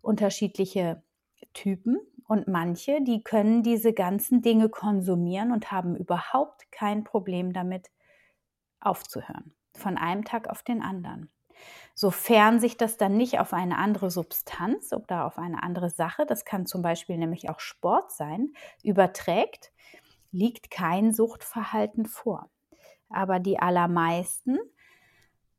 unterschiedliche 0.02 1.04
Typen 1.54 1.98
und 2.28 2.48
manche, 2.48 3.02
die 3.02 3.24
können 3.24 3.64
diese 3.64 3.94
ganzen 3.94 4.42
Dinge 4.42 4.70
konsumieren 4.70 5.52
und 5.52 5.72
haben 5.72 5.96
überhaupt 5.96 6.72
kein 6.72 7.04
Problem 7.04 7.54
damit 7.54 7.90
aufzuhören. 8.80 9.56
Von 9.76 9.98
einem 9.98 10.26
Tag 10.26 10.50
auf 10.50 10.64
den 10.64 10.82
anderen. 10.82 11.30
Sofern 12.00 12.60
sich 12.60 12.78
das 12.78 12.98
dann 12.98 13.18
nicht 13.18 13.40
auf 13.40 13.54
eine 13.54 13.80
andere 13.80 14.12
Substanz 14.12 14.94
oder 14.94 15.26
auf 15.26 15.40
eine 15.40 15.64
andere 15.64 15.90
Sache, 15.90 16.28
das 16.28 16.46
kann 16.46 16.68
zum 16.68 16.84
Beispiel 16.84 17.18
nämlich 17.18 17.50
auch 17.50 17.60
Sport 17.60 18.12
sein, 18.12 18.54
überträgt, 18.84 19.72
liegt 20.32 20.70
kein 20.70 21.12
Suchtverhalten 21.12 22.06
vor. 22.06 22.52
Aber 23.10 23.40
die 23.40 23.58
allermeisten, 23.58 24.60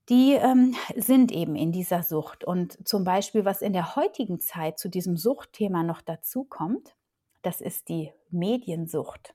die 0.09 0.35
ähm, 0.35 0.77
sind 0.95 1.33
eben 1.33 1.57
in 1.57 1.73
dieser 1.73 2.05
Sucht. 2.05 2.45
Und 2.45 2.87
zum 2.87 3.03
Beispiel, 3.03 3.45
was 3.45 3.61
in 3.61 3.73
der 3.73 3.97
heutigen 3.97 4.39
Zeit 4.39 4.79
zu 4.79 4.89
diesem 4.89 5.17
Suchtthema 5.17 5.83
noch 5.83 6.03
dazu 6.03 6.45
kommt, 6.45 6.95
das 7.43 7.61
ist 7.61 7.89
die 7.89 8.13
Mediensucht. 8.31 9.35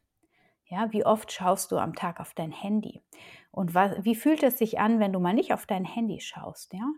Ja, 0.67 0.93
wie 0.93 1.05
oft 1.05 1.33
schaust 1.33 1.73
du 1.73 1.77
am 1.79 1.95
Tag 1.95 2.21
auf 2.21 2.33
dein 2.33 2.53
Handy? 2.53 3.01
Und 3.53 3.73
was, 3.73 4.03
wie 4.03 4.15
fühlt 4.15 4.43
es 4.43 4.57
sich 4.57 4.79
an, 4.79 4.99
wenn 4.99 5.13
du 5.13 5.19
mal 5.19 5.33
nicht 5.33 5.53
auf 5.53 5.65
dein 5.65 5.85
Handy 5.85 6.19
schaust? 6.19 6.73
Ja? 6.73 6.91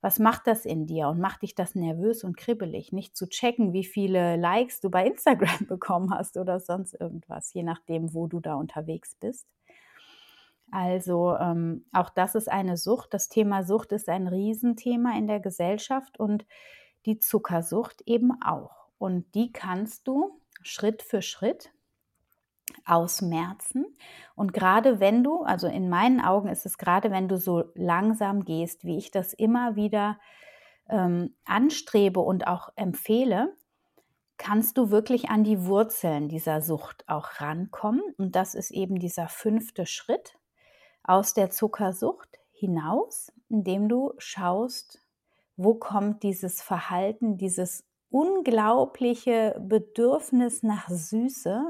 was 0.00 0.18
macht 0.18 0.46
das 0.46 0.64
in 0.64 0.86
dir 0.86 1.08
und 1.08 1.18
macht 1.18 1.42
dich 1.42 1.54
das 1.54 1.74
nervös 1.74 2.22
und 2.22 2.36
kribbelig? 2.36 2.92
Nicht 2.92 3.16
zu 3.16 3.28
checken, 3.28 3.72
wie 3.72 3.84
viele 3.84 4.36
Likes 4.36 4.80
du 4.80 4.90
bei 4.90 5.06
Instagram 5.06 5.66
bekommen 5.68 6.14
hast 6.14 6.36
oder 6.36 6.60
sonst 6.60 6.94
irgendwas, 6.94 7.52
je 7.52 7.64
nachdem, 7.64 8.14
wo 8.14 8.26
du 8.26 8.40
da 8.40 8.54
unterwegs 8.54 9.16
bist. 9.16 9.48
Also 10.70 11.34
ähm, 11.36 11.86
auch 11.92 12.10
das 12.10 12.34
ist 12.34 12.48
eine 12.48 12.76
Sucht. 12.76 13.14
Das 13.14 13.28
Thema 13.28 13.64
Sucht 13.64 13.90
ist 13.92 14.08
ein 14.08 14.28
Riesenthema 14.28 15.16
in 15.16 15.26
der 15.26 15.40
Gesellschaft 15.40 16.20
und 16.20 16.46
die 17.06 17.18
Zuckersucht 17.18 18.02
eben 18.06 18.32
auch. 18.42 18.88
Und 18.98 19.34
die 19.34 19.50
kannst 19.50 20.06
du 20.06 20.40
Schritt 20.62 21.02
für 21.02 21.22
Schritt 21.22 21.70
ausmerzen. 22.84 23.86
Und 24.34 24.52
gerade 24.52 25.00
wenn 25.00 25.24
du, 25.24 25.42
also 25.42 25.66
in 25.66 25.88
meinen 25.88 26.20
Augen 26.20 26.48
ist 26.48 26.66
es 26.66 26.78
gerade, 26.78 27.10
wenn 27.10 27.28
du 27.28 27.38
so 27.38 27.64
langsam 27.74 28.44
gehst, 28.44 28.84
wie 28.84 28.98
ich 28.98 29.10
das 29.10 29.32
immer 29.32 29.76
wieder 29.76 30.18
ähm, 30.88 31.34
anstrebe 31.44 32.20
und 32.20 32.46
auch 32.46 32.70
empfehle, 32.76 33.54
kannst 34.36 34.78
du 34.78 34.90
wirklich 34.90 35.28
an 35.28 35.44
die 35.44 35.66
Wurzeln 35.66 36.28
dieser 36.28 36.62
Sucht 36.62 37.04
auch 37.08 37.40
rankommen. 37.40 38.02
Und 38.16 38.36
das 38.36 38.54
ist 38.54 38.70
eben 38.70 38.98
dieser 38.98 39.28
fünfte 39.28 39.84
Schritt 39.84 40.38
aus 41.02 41.34
der 41.34 41.50
Zuckersucht 41.50 42.38
hinaus, 42.52 43.32
indem 43.48 43.88
du 43.88 44.14
schaust, 44.18 45.02
wo 45.56 45.74
kommt 45.74 46.22
dieses 46.22 46.62
Verhalten, 46.62 47.36
dieses 47.36 47.84
unglaubliche 48.10 49.60
Bedürfnis 49.60 50.62
nach 50.62 50.88
Süße, 50.88 51.62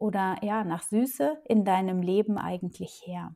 oder 0.00 0.36
ja, 0.42 0.64
nach 0.64 0.82
Süße 0.82 1.42
in 1.44 1.64
deinem 1.64 2.02
Leben 2.02 2.38
eigentlich 2.38 3.02
her? 3.04 3.34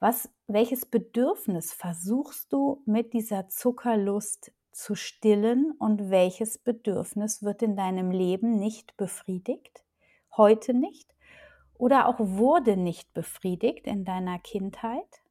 Was, 0.00 0.30
welches 0.46 0.86
Bedürfnis 0.86 1.72
versuchst 1.72 2.52
du 2.52 2.82
mit 2.86 3.12
dieser 3.12 3.48
Zuckerlust 3.48 4.52
zu 4.70 4.94
stillen 4.94 5.72
und 5.72 6.10
welches 6.10 6.58
Bedürfnis 6.58 7.42
wird 7.42 7.62
in 7.62 7.74
deinem 7.74 8.12
Leben 8.12 8.58
nicht 8.58 8.96
befriedigt? 8.96 9.84
Heute 10.36 10.72
nicht? 10.72 11.16
Oder 11.74 12.08
auch 12.08 12.18
wurde 12.18 12.76
nicht 12.76 13.12
befriedigt 13.12 13.86
in 13.86 14.04
deiner 14.04 14.38
Kindheit? 14.38 15.22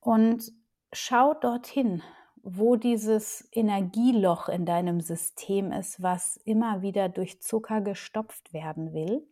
Und 0.00 0.52
schau 0.92 1.34
dorthin, 1.34 2.02
wo 2.48 2.76
dieses 2.76 3.48
Energieloch 3.50 4.48
in 4.48 4.66
deinem 4.66 5.00
System 5.00 5.72
ist, 5.72 6.00
was 6.00 6.36
immer 6.36 6.80
wieder 6.80 7.08
durch 7.08 7.42
Zucker 7.42 7.80
gestopft 7.80 8.52
werden 8.52 8.94
will. 8.94 9.26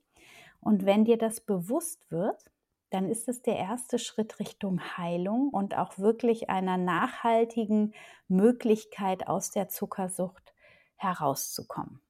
Und 0.61 0.85
wenn 0.85 1.05
dir 1.05 1.17
das 1.17 1.41
bewusst 1.41 2.11
wird, 2.11 2.51
dann 2.91 3.09
ist 3.09 3.29
es 3.29 3.41
der 3.41 3.57
erste 3.57 4.01
Schritt 4.01 4.41
Richtung 4.41 4.81
Heilung 4.99 5.51
und 5.51 5.77
auch 5.77 5.97
wirklich 5.99 6.51
einer 6.51 6.77
nachhaltigen 6.77 7.95
Möglichkeit 8.27 9.29
aus 9.29 9.53
der 9.53 9.69
Zuckersucht 9.69 10.53
herauszukommen. 10.97 12.01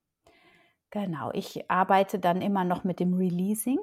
Genau, 0.88 1.30
ich 1.34 1.70
arbeite 1.70 2.18
dann 2.18 2.40
immer 2.40 2.64
noch 2.64 2.82
mit 2.82 2.98
dem 2.98 3.12
Releasing. 3.12 3.78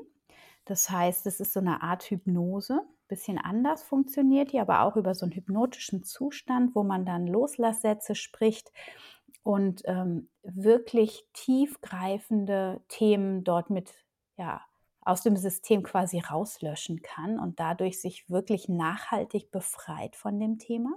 Das 0.65 0.89
heißt, 0.89 1.27
es 1.27 1.39
ist 1.39 1.53
so 1.53 1.59
eine 1.59 1.83
Art 1.83 2.03
Hypnose 2.09 2.81
bisschen 3.11 3.37
anders 3.37 3.83
funktioniert 3.83 4.53
die, 4.53 4.59
aber 4.59 4.81
auch 4.81 4.95
über 4.95 5.13
so 5.13 5.25
einen 5.25 5.35
hypnotischen 5.35 6.03
Zustand, 6.03 6.73
wo 6.73 6.83
man 6.83 7.05
dann 7.05 7.27
Loslasssätze 7.27 8.15
spricht 8.15 8.71
und 9.43 9.81
ähm, 9.85 10.29
wirklich 10.43 11.27
tiefgreifende 11.33 12.81
Themen 12.87 13.43
dort 13.43 13.69
mit, 13.69 13.93
ja, 14.37 14.61
aus 15.01 15.23
dem 15.23 15.35
System 15.35 15.83
quasi 15.83 16.19
rauslöschen 16.19 17.01
kann 17.01 17.37
und 17.37 17.59
dadurch 17.59 17.99
sich 17.99 18.29
wirklich 18.29 18.69
nachhaltig 18.69 19.51
befreit 19.51 20.15
von 20.15 20.39
dem 20.39 20.57
Thema. 20.57 20.91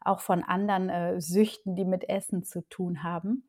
Auch 0.00 0.20
von 0.20 0.42
anderen 0.42 0.88
äh, 0.88 1.20
Süchten, 1.20 1.76
die 1.76 1.84
mit 1.84 2.08
Essen 2.08 2.42
zu 2.42 2.66
tun 2.68 3.02
haben. 3.02 3.48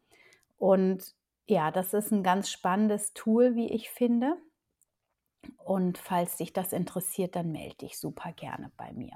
Und 0.57 1.15
ja, 1.47 1.71
das 1.71 1.93
ist 1.93 2.11
ein 2.11 2.23
ganz 2.23 2.49
spannendes 2.49 3.13
Tool, 3.13 3.55
wie 3.55 3.71
ich 3.71 3.89
finde. 3.89 4.35
Und 5.57 5.97
falls 5.97 6.37
dich 6.37 6.53
das 6.53 6.73
interessiert, 6.73 7.35
dann 7.35 7.51
melde 7.51 7.77
dich 7.77 7.97
super 7.97 8.31
gerne 8.33 8.71
bei 8.77 8.91
mir. 8.93 9.13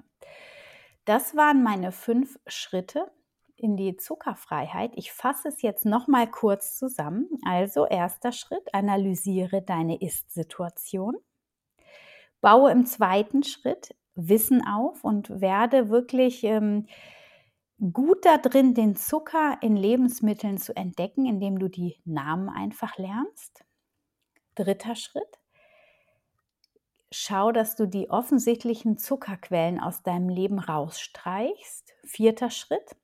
Das 1.05 1.35
waren 1.35 1.63
meine 1.63 1.91
fünf 1.91 2.39
Schritte 2.47 3.11
in 3.55 3.75
die 3.75 3.97
Zuckerfreiheit. 3.97 4.91
Ich 4.95 5.11
fasse 5.11 5.47
es 5.49 5.61
jetzt 5.61 5.85
noch 5.85 6.07
mal 6.07 6.29
kurz 6.29 6.77
zusammen. 6.77 7.27
Also 7.45 7.85
erster 7.85 8.31
Schritt: 8.31 8.73
Analysiere 8.73 9.61
deine 9.61 9.99
Ist-Situation. 9.99 11.17
Baue 12.41 12.71
im 12.71 12.85
zweiten 12.85 13.43
Schritt 13.43 13.95
Wissen 14.15 14.65
auf 14.65 15.03
und 15.03 15.41
werde 15.41 15.89
wirklich 15.89 16.43
ähm, 16.43 16.87
gut 17.93 18.25
darin, 18.25 18.73
den 18.73 18.95
Zucker 18.95 19.57
in 19.61 19.75
Lebensmitteln 19.75 20.57
zu 20.57 20.75
entdecken, 20.75 21.25
indem 21.25 21.59
du 21.59 21.67
die 21.67 22.01
Namen 22.03 22.49
einfach 22.49 22.97
lernst. 22.97 23.63
Dritter 24.55 24.95
Schritt: 24.95 25.39
schau, 27.11 27.51
dass 27.51 27.75
du 27.75 27.87
die 27.87 28.09
offensichtlichen 28.09 28.97
Zuckerquellen 28.97 29.79
aus 29.79 30.03
deinem 30.03 30.29
Leben 30.29 30.59
rausstreichst. 30.59 31.93
Vierter 32.03 32.49
Schritt. 32.49 32.95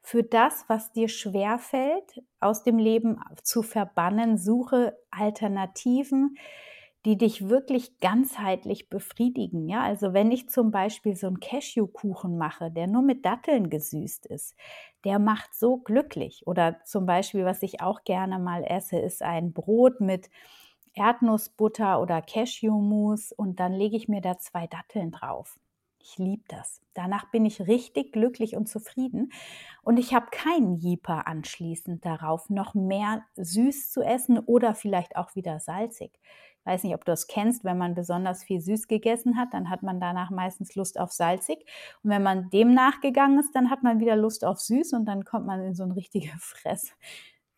Für 0.00 0.22
das, 0.22 0.64
was 0.68 0.92
dir 0.92 1.08
schwerfällt, 1.08 2.22
aus 2.40 2.62
dem 2.62 2.78
Leben 2.78 3.20
zu 3.42 3.62
verbannen, 3.62 4.38
suche 4.38 4.96
Alternativen, 5.10 6.36
die 7.04 7.16
dich 7.16 7.48
wirklich 7.48 7.98
ganzheitlich 8.00 8.88
befriedigen. 8.88 9.68
Ja, 9.68 9.82
also 9.82 10.12
wenn 10.14 10.32
ich 10.32 10.48
zum 10.48 10.70
Beispiel 10.70 11.14
so 11.14 11.26
einen 11.28 11.40
Cashewkuchen 11.40 12.36
mache, 12.38 12.70
der 12.70 12.86
nur 12.86 13.02
mit 13.02 13.24
Datteln 13.24 13.70
gesüßt 13.70 14.26
ist, 14.26 14.54
der 15.04 15.18
macht 15.18 15.54
so 15.54 15.78
glücklich. 15.78 16.46
Oder 16.46 16.82
zum 16.84 17.06
Beispiel, 17.06 17.44
was 17.44 17.62
ich 17.62 17.80
auch 17.80 18.04
gerne 18.04 18.38
mal 18.38 18.64
esse, 18.64 18.98
ist 18.98 19.22
ein 19.22 19.52
Brot 19.52 20.00
mit 20.00 20.28
Erdnussbutter 20.98 22.00
oder 22.00 22.20
Cashewmus 22.22 23.32
und 23.32 23.60
dann 23.60 23.72
lege 23.72 23.96
ich 23.96 24.08
mir 24.08 24.20
da 24.20 24.38
zwei 24.38 24.66
Datteln 24.66 25.12
drauf. 25.12 25.58
Ich 26.00 26.18
liebe 26.18 26.42
das. 26.48 26.80
Danach 26.94 27.30
bin 27.30 27.44
ich 27.44 27.60
richtig 27.68 28.12
glücklich 28.12 28.56
und 28.56 28.68
zufrieden. 28.68 29.30
Und 29.82 29.98
ich 29.98 30.14
habe 30.14 30.26
keinen 30.30 30.76
Jeeper 30.76 31.28
anschließend 31.28 32.04
darauf, 32.04 32.50
noch 32.50 32.74
mehr 32.74 33.22
süß 33.36 33.90
zu 33.90 34.02
essen 34.02 34.38
oder 34.38 34.74
vielleicht 34.74 35.16
auch 35.16 35.36
wieder 35.36 35.60
salzig. 35.60 36.18
Ich 36.60 36.66
weiß 36.66 36.82
nicht, 36.82 36.94
ob 36.94 37.04
du 37.04 37.12
das 37.12 37.28
kennst, 37.28 37.62
wenn 37.62 37.78
man 37.78 37.94
besonders 37.94 38.42
viel 38.42 38.60
süß 38.60 38.88
gegessen 38.88 39.36
hat, 39.36 39.54
dann 39.54 39.70
hat 39.70 39.82
man 39.82 40.00
danach 40.00 40.30
meistens 40.30 40.74
Lust 40.74 40.98
auf 40.98 41.12
salzig. 41.12 41.64
Und 42.02 42.10
wenn 42.10 42.22
man 42.22 42.50
dem 42.50 42.74
nachgegangen 42.74 43.38
ist, 43.38 43.54
dann 43.54 43.70
hat 43.70 43.82
man 43.82 44.00
wieder 44.00 44.16
Lust 44.16 44.44
auf 44.44 44.60
süß 44.60 44.94
und 44.94 45.04
dann 45.04 45.24
kommt 45.24 45.46
man 45.46 45.62
in 45.62 45.74
so 45.74 45.84
einen 45.84 45.92
richtigen 45.92 46.36
Fress, 46.40 46.92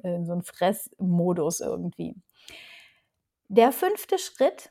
in 0.02 0.26
so 0.26 0.32
einen 0.32 0.42
Fressmodus 0.42 1.60
irgendwie. 1.60 2.16
Der 3.52 3.72
fünfte 3.72 4.16
Schritt, 4.16 4.70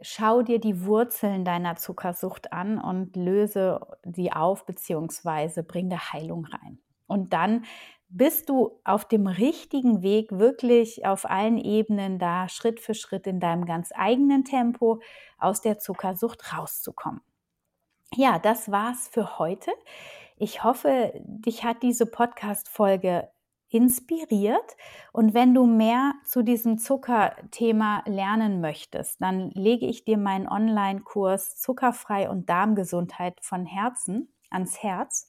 schau 0.00 0.42
dir 0.42 0.60
die 0.60 0.84
Wurzeln 0.84 1.44
deiner 1.44 1.74
Zuckersucht 1.74 2.52
an 2.52 2.80
und 2.80 3.16
löse 3.16 3.80
sie 4.04 4.30
auf 4.30 4.64
bzw. 4.64 5.62
bring 5.62 5.90
da 5.90 6.12
Heilung 6.12 6.44
rein. 6.44 6.78
Und 7.08 7.32
dann 7.32 7.64
bist 8.08 8.48
du 8.48 8.80
auf 8.84 9.08
dem 9.08 9.26
richtigen 9.26 10.02
Weg, 10.02 10.30
wirklich 10.30 11.04
auf 11.04 11.28
allen 11.28 11.58
Ebenen 11.58 12.20
da 12.20 12.48
Schritt 12.48 12.78
für 12.78 12.94
Schritt 12.94 13.26
in 13.26 13.40
deinem 13.40 13.66
ganz 13.66 13.90
eigenen 13.92 14.44
Tempo 14.44 15.00
aus 15.36 15.60
der 15.60 15.80
Zuckersucht 15.80 16.56
rauszukommen. 16.56 17.22
Ja, 18.14 18.38
das 18.38 18.70
war's 18.70 19.08
für 19.08 19.40
heute. 19.40 19.72
Ich 20.36 20.62
hoffe, 20.62 21.12
dich 21.24 21.64
hat 21.64 21.82
diese 21.82 22.06
Podcast-Folge 22.06 23.28
inspiriert. 23.68 24.76
Und 25.12 25.34
wenn 25.34 25.54
du 25.54 25.66
mehr 25.66 26.14
zu 26.24 26.42
diesem 26.42 26.78
Zuckerthema 26.78 28.02
lernen 28.06 28.60
möchtest, 28.60 29.20
dann 29.20 29.50
lege 29.50 29.86
ich 29.86 30.04
dir 30.04 30.18
meinen 30.18 30.48
Online-Kurs 30.48 31.56
Zuckerfrei 31.56 32.30
und 32.30 32.48
Darmgesundheit 32.48 33.38
von 33.42 33.66
Herzen 33.66 34.28
ans 34.50 34.82
Herz. 34.82 35.28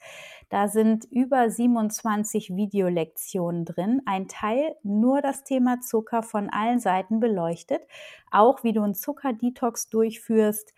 Da 0.50 0.68
sind 0.68 1.06
über 1.06 1.50
27 1.50 2.56
Videolektionen 2.56 3.66
drin. 3.66 4.02
Ein 4.06 4.28
Teil 4.28 4.76
nur 4.84 5.22
das 5.22 5.44
Thema 5.44 5.82
Zucker 5.82 6.24
von 6.24 6.50
allen 6.50 6.80
Seiten 6.80 7.20
beleuchtet, 7.20 7.82
auch 8.32 8.64
wie 8.64 8.74
du 8.74 8.84
einen 8.84 8.96
Zuckerdetox 8.96 9.90
durchführst 9.90 10.74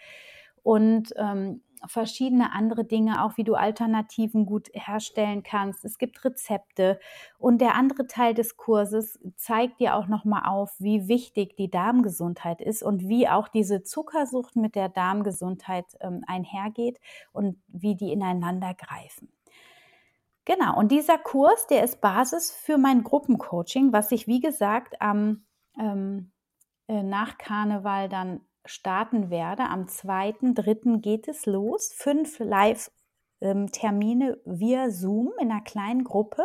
und 0.63 1.13
ähm, 1.17 1.61
verschiedene 1.87 2.51
andere 2.51 2.83
Dinge, 2.83 3.23
auch 3.23 3.37
wie 3.37 3.43
du 3.43 3.55
Alternativen 3.55 4.45
gut 4.45 4.69
herstellen 4.73 5.43
kannst. 5.43 5.85
Es 5.85 5.97
gibt 5.97 6.23
Rezepte 6.25 6.99
und 7.37 7.59
der 7.59 7.75
andere 7.75 8.07
Teil 8.07 8.33
des 8.33 8.57
Kurses 8.57 9.19
zeigt 9.35 9.79
dir 9.79 9.95
auch 9.95 10.07
noch 10.07 10.25
mal 10.25 10.47
auf, 10.47 10.73
wie 10.79 11.07
wichtig 11.07 11.55
die 11.55 11.69
Darmgesundheit 11.69 12.61
ist 12.61 12.83
und 12.83 13.07
wie 13.07 13.27
auch 13.27 13.47
diese 13.47 13.83
Zuckersucht 13.83 14.55
mit 14.55 14.75
der 14.75 14.89
Darmgesundheit 14.89 15.85
ähm, 16.01 16.23
einhergeht 16.27 16.99
und 17.31 17.61
wie 17.67 17.95
die 17.95 18.11
ineinander 18.11 18.73
greifen. 18.73 19.31
Genau, 20.45 20.77
und 20.77 20.91
dieser 20.91 21.17
Kurs, 21.17 21.67
der 21.67 21.83
ist 21.83 22.01
Basis 22.01 22.51
für 22.51 22.77
mein 22.77 23.03
Gruppencoaching, 23.03 23.93
was 23.93 24.11
ich, 24.11 24.27
wie 24.27 24.39
gesagt, 24.39 25.01
am 25.01 25.45
ähm, 25.77 26.31
äh, 26.89 27.03
nach 27.03 27.37
Karneval 27.37 28.09
dann 28.09 28.41
starten 28.69 29.29
werde. 29.29 29.63
Am 29.63 29.85
2.3. 29.85 31.01
geht 31.01 31.27
es 31.27 31.45
los. 31.45 31.91
Fünf 31.95 32.39
Live 32.39 32.91
ähm, 33.41 33.67
via 33.71 34.89
Zoom 34.89 35.31
in 35.39 35.51
einer 35.51 35.61
kleinen 35.61 36.03
Gruppe 36.03 36.43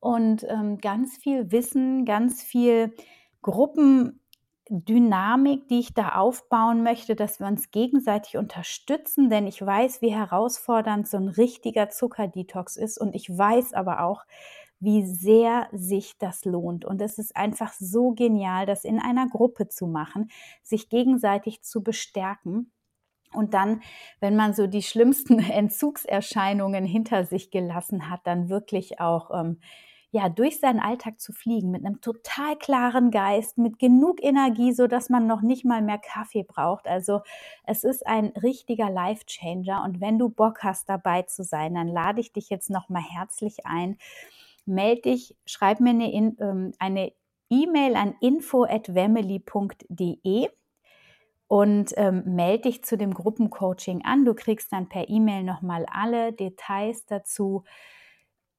und 0.00 0.44
ähm, 0.48 0.78
ganz 0.78 1.16
viel 1.16 1.50
Wissen, 1.50 2.04
ganz 2.04 2.42
viel 2.42 2.94
Gruppendynamik, 3.42 5.66
die 5.68 5.80
ich 5.80 5.94
da 5.94 6.10
aufbauen 6.10 6.82
möchte, 6.82 7.16
dass 7.16 7.40
wir 7.40 7.46
uns 7.46 7.70
gegenseitig 7.70 8.36
unterstützen, 8.36 9.30
denn 9.30 9.46
ich 9.46 9.64
weiß, 9.64 10.02
wie 10.02 10.14
herausfordernd 10.14 11.08
so 11.08 11.16
ein 11.16 11.28
richtiger 11.28 11.88
Zuckerdetox 11.90 12.76
ist 12.76 12.98
und 12.98 13.14
ich 13.14 13.30
weiß 13.30 13.72
aber 13.74 14.02
auch, 14.02 14.24
wie 14.80 15.04
sehr 15.04 15.68
sich 15.72 16.18
das 16.18 16.44
lohnt. 16.44 16.84
Und 16.84 17.00
es 17.02 17.18
ist 17.18 17.36
einfach 17.36 17.72
so 17.72 18.12
genial, 18.12 18.66
das 18.66 18.84
in 18.84 19.00
einer 19.00 19.28
Gruppe 19.28 19.68
zu 19.68 19.86
machen, 19.86 20.30
sich 20.62 20.88
gegenseitig 20.88 21.62
zu 21.62 21.82
bestärken. 21.82 22.72
Und 23.32 23.54
dann, 23.54 23.82
wenn 24.20 24.36
man 24.36 24.54
so 24.54 24.66
die 24.66 24.82
schlimmsten 24.82 25.38
Entzugserscheinungen 25.50 26.84
hinter 26.84 27.24
sich 27.24 27.50
gelassen 27.50 28.08
hat, 28.10 28.20
dann 28.24 28.48
wirklich 28.48 29.00
auch 29.00 29.30
ähm, 29.38 29.58
ja, 30.10 30.30
durch 30.30 30.58
seinen 30.58 30.80
Alltag 30.80 31.20
zu 31.20 31.34
fliegen 31.34 31.70
mit 31.70 31.84
einem 31.84 32.00
total 32.00 32.56
klaren 32.56 33.10
Geist, 33.10 33.58
mit 33.58 33.78
genug 33.78 34.22
Energie, 34.22 34.72
so 34.72 34.86
dass 34.86 35.10
man 35.10 35.26
noch 35.26 35.42
nicht 35.42 35.66
mal 35.66 35.82
mehr 35.82 35.98
Kaffee 35.98 36.44
braucht. 36.44 36.88
Also 36.88 37.20
es 37.64 37.84
ist 37.84 38.06
ein 38.06 38.28
richtiger 38.42 38.88
Life 38.88 39.26
Changer 39.26 39.84
und 39.84 40.00
wenn 40.00 40.18
du 40.18 40.30
Bock 40.30 40.62
hast 40.62 40.88
dabei 40.88 41.22
zu 41.22 41.44
sein, 41.44 41.74
dann 41.74 41.88
lade 41.88 42.20
ich 42.20 42.32
dich 42.32 42.48
jetzt 42.48 42.70
noch 42.70 42.88
mal 42.88 43.02
herzlich 43.02 43.66
ein. 43.66 43.98
Meld 44.68 45.04
dich, 45.04 45.36
schreib 45.46 45.80
mir 45.80 45.90
eine 45.90 46.12
ähm, 46.12 46.72
E-Mail 47.50 47.96
an 47.96 48.14
info@wemily.de 48.20 50.48
und 51.48 51.94
ähm, 51.96 52.22
melde 52.26 52.68
dich 52.68 52.84
zu 52.84 52.98
dem 52.98 53.14
Gruppencoaching 53.14 54.04
an. 54.04 54.24
Du 54.24 54.34
kriegst 54.34 54.72
dann 54.72 54.88
per 54.88 55.08
E-Mail 55.08 55.42
nochmal 55.42 55.86
alle 55.90 56.32
Details 56.32 57.06
dazu. 57.06 57.64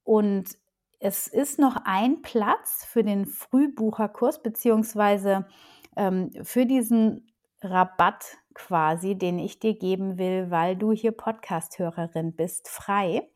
Und 0.03 0.57
es 0.99 1.27
ist 1.27 1.59
noch 1.59 1.77
ein 1.85 2.23
Platz 2.23 2.85
für 2.85 3.03
den 3.03 3.27
Frühbucherkurs, 3.27 4.41
beziehungsweise 4.41 5.47
ähm, 5.95 6.31
für 6.43 6.65
diesen 6.65 7.31
Rabatt 7.61 8.37
quasi, 8.53 9.15
den 9.15 9.39
ich 9.39 9.59
dir 9.59 9.77
geben 9.77 10.17
will, 10.17 10.49
weil 10.49 10.75
du 10.75 10.91
hier 10.91 11.11
Podcast-Hörerin 11.11 12.35
bist, 12.35 12.67
frei. 12.67 13.29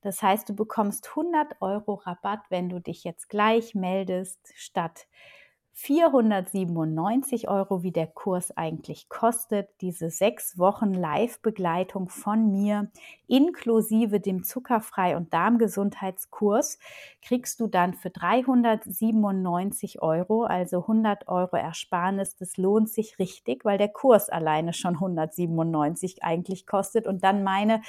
Das 0.00 0.22
heißt, 0.22 0.48
du 0.48 0.54
bekommst 0.54 1.10
100 1.16 1.56
Euro 1.60 1.94
Rabatt, 1.94 2.40
wenn 2.50 2.68
du 2.68 2.80
dich 2.80 3.04
jetzt 3.04 3.28
gleich 3.28 3.74
meldest, 3.74 4.40
statt 4.54 5.06
497 5.80 7.48
Euro, 7.48 7.84
wie 7.84 7.92
der 7.92 8.08
Kurs 8.08 8.50
eigentlich 8.56 9.08
kostet. 9.08 9.68
Diese 9.80 10.10
sechs 10.10 10.58
Wochen 10.58 10.92
Live-Begleitung 10.92 12.08
von 12.08 12.50
mir 12.50 12.90
inklusive 13.28 14.18
dem 14.18 14.42
Zuckerfrei- 14.42 15.16
und 15.16 15.32
Darmgesundheitskurs 15.32 16.80
kriegst 17.22 17.60
du 17.60 17.68
dann 17.68 17.94
für 17.94 18.10
397 18.10 20.02
Euro, 20.02 20.42
also 20.42 20.78
100 20.88 21.28
Euro 21.28 21.56
Ersparnis. 21.56 22.34
Das 22.34 22.56
lohnt 22.56 22.88
sich 22.90 23.20
richtig, 23.20 23.64
weil 23.64 23.78
der 23.78 23.88
Kurs 23.88 24.30
alleine 24.30 24.72
schon 24.72 24.98
197 24.98 26.24
eigentlich 26.24 26.66
kostet 26.66 27.06
und 27.06 27.22
dann 27.22 27.44
meine 27.44 27.82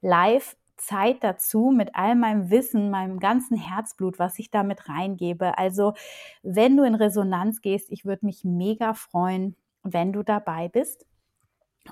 Live- 0.00 0.56
Zeit 0.76 1.22
dazu 1.22 1.70
mit 1.70 1.94
all 1.94 2.16
meinem 2.16 2.50
Wissen, 2.50 2.90
meinem 2.90 3.20
ganzen 3.20 3.56
Herzblut, 3.56 4.18
was 4.18 4.38
ich 4.38 4.50
damit 4.50 4.88
reingebe. 4.88 5.58
Also, 5.58 5.94
wenn 6.42 6.76
du 6.76 6.84
in 6.84 6.94
Resonanz 6.94 7.60
gehst, 7.60 7.90
ich 7.90 8.04
würde 8.04 8.26
mich 8.26 8.44
mega 8.44 8.94
freuen, 8.94 9.56
wenn 9.82 10.12
du 10.12 10.22
dabei 10.22 10.68
bist. 10.68 11.06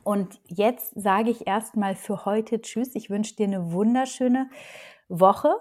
Und 0.02 0.40
jetzt 0.46 0.92
sage 0.94 1.30
ich 1.30 1.46
erstmal 1.46 1.94
für 1.94 2.24
heute 2.24 2.60
Tschüss. 2.60 2.94
Ich 2.94 3.10
wünsche 3.10 3.36
dir 3.36 3.46
eine 3.46 3.72
wunderschöne 3.72 4.48
Woche. 5.08 5.52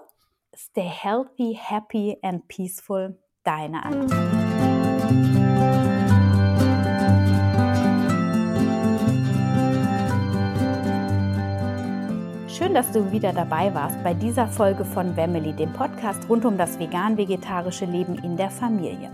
Stay 0.54 0.88
healthy, 0.88 1.58
happy 1.60 2.18
and 2.22 2.46
peaceful. 2.48 3.18
Deine 3.44 3.84
Anna. 3.84 4.49
Schön, 12.70 12.76
dass 12.76 12.92
du 12.92 13.10
wieder 13.10 13.32
dabei 13.32 13.74
warst 13.74 14.00
bei 14.04 14.14
dieser 14.14 14.46
Folge 14.46 14.84
von 14.84 15.12
Family, 15.16 15.52
dem 15.52 15.72
Podcast 15.72 16.28
rund 16.28 16.44
um 16.44 16.56
das 16.56 16.78
vegan-vegetarische 16.78 17.84
Leben 17.84 18.14
in 18.22 18.36
der 18.36 18.48
Familie. 18.48 19.10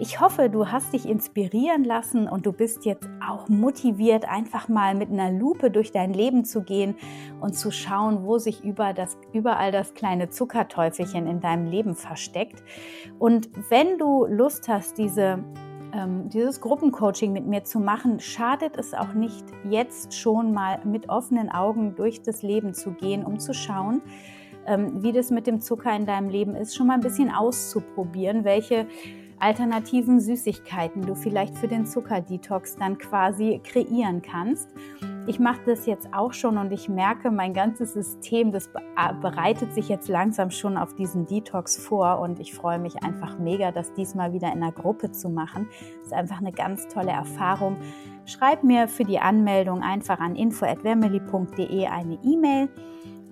Ich 0.00 0.18
hoffe, 0.18 0.50
du 0.50 0.66
hast 0.66 0.92
dich 0.92 1.08
inspirieren 1.08 1.84
lassen 1.84 2.26
und 2.26 2.46
du 2.46 2.52
bist 2.52 2.84
jetzt 2.86 3.08
auch 3.24 3.48
motiviert, 3.48 4.28
einfach 4.28 4.68
mal 4.68 4.96
mit 4.96 5.08
einer 5.08 5.30
Lupe 5.30 5.70
durch 5.70 5.92
dein 5.92 6.12
Leben 6.12 6.44
zu 6.44 6.62
gehen 6.62 6.96
und 7.40 7.54
zu 7.54 7.70
schauen, 7.70 8.24
wo 8.24 8.38
sich 8.38 8.64
über 8.64 8.92
das, 8.92 9.16
überall 9.32 9.70
das 9.70 9.94
kleine 9.94 10.30
Zuckerteufelchen 10.30 11.28
in 11.28 11.38
deinem 11.38 11.66
Leben 11.66 11.94
versteckt. 11.94 12.60
Und 13.20 13.50
wenn 13.68 13.98
du 13.98 14.26
Lust 14.26 14.66
hast, 14.66 14.98
diese 14.98 15.44
dieses 16.28 16.60
Gruppencoaching 16.60 17.32
mit 17.32 17.46
mir 17.46 17.64
zu 17.64 17.80
machen, 17.80 18.20
schadet 18.20 18.76
es 18.76 18.94
auch 18.94 19.12
nicht, 19.12 19.44
jetzt 19.68 20.14
schon 20.14 20.52
mal 20.52 20.80
mit 20.84 21.08
offenen 21.08 21.50
Augen 21.50 21.94
durch 21.96 22.22
das 22.22 22.42
Leben 22.42 22.74
zu 22.74 22.92
gehen, 22.92 23.24
um 23.24 23.38
zu 23.38 23.52
schauen, 23.54 24.02
ähm, 24.66 25.02
wie 25.02 25.12
das 25.12 25.30
mit 25.30 25.46
dem 25.46 25.60
Zucker 25.60 25.94
in 25.94 26.06
deinem 26.06 26.28
Leben 26.28 26.54
ist, 26.54 26.76
schon 26.76 26.86
mal 26.86 26.94
ein 26.94 27.00
bisschen 27.00 27.30
auszuprobieren, 27.30 28.44
welche 28.44 28.86
alternativen 29.40 30.20
Süßigkeiten 30.20 31.06
du 31.06 31.14
vielleicht 31.14 31.56
für 31.56 31.66
den 31.66 31.86
Zuckerdetox 31.86 32.76
dann 32.76 32.98
quasi 32.98 33.60
kreieren 33.64 34.22
kannst. 34.22 34.68
Ich 35.26 35.38
mache 35.38 35.60
das 35.66 35.86
jetzt 35.86 36.12
auch 36.12 36.32
schon 36.32 36.58
und 36.58 36.72
ich 36.72 36.88
merke, 36.88 37.30
mein 37.30 37.54
ganzes 37.54 37.94
System, 37.94 38.52
das 38.52 38.66
äh, 38.68 39.14
bereitet 39.20 39.74
sich 39.74 39.88
jetzt 39.88 40.08
langsam 40.08 40.50
schon 40.50 40.76
auf 40.76 40.94
diesen 40.94 41.26
Detox 41.26 41.76
vor 41.76 42.20
und 42.20 42.38
ich 42.38 42.54
freue 42.54 42.78
mich 42.78 43.02
einfach 43.02 43.38
mega, 43.38 43.72
das 43.72 43.92
diesmal 43.94 44.32
wieder 44.32 44.48
in 44.52 44.62
einer 44.62 44.72
Gruppe 44.72 45.10
zu 45.10 45.28
machen. 45.30 45.68
Das 45.98 46.06
ist 46.06 46.12
einfach 46.12 46.40
eine 46.40 46.52
ganz 46.52 46.88
tolle 46.88 47.10
Erfahrung. 47.10 47.76
Schreib 48.26 48.62
mir 48.62 48.88
für 48.88 49.04
die 49.04 49.18
Anmeldung 49.18 49.82
einfach 49.82 50.20
an 50.20 50.36
info@vermily.de 50.36 51.86
eine 51.86 52.18
E-Mail 52.22 52.68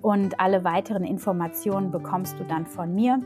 und 0.01 0.39
alle 0.39 0.63
weiteren 0.63 1.03
Informationen 1.03 1.91
bekommst 1.91 2.39
du 2.39 2.43
dann 2.45 2.65
von 2.65 2.93
mir. 2.93 3.19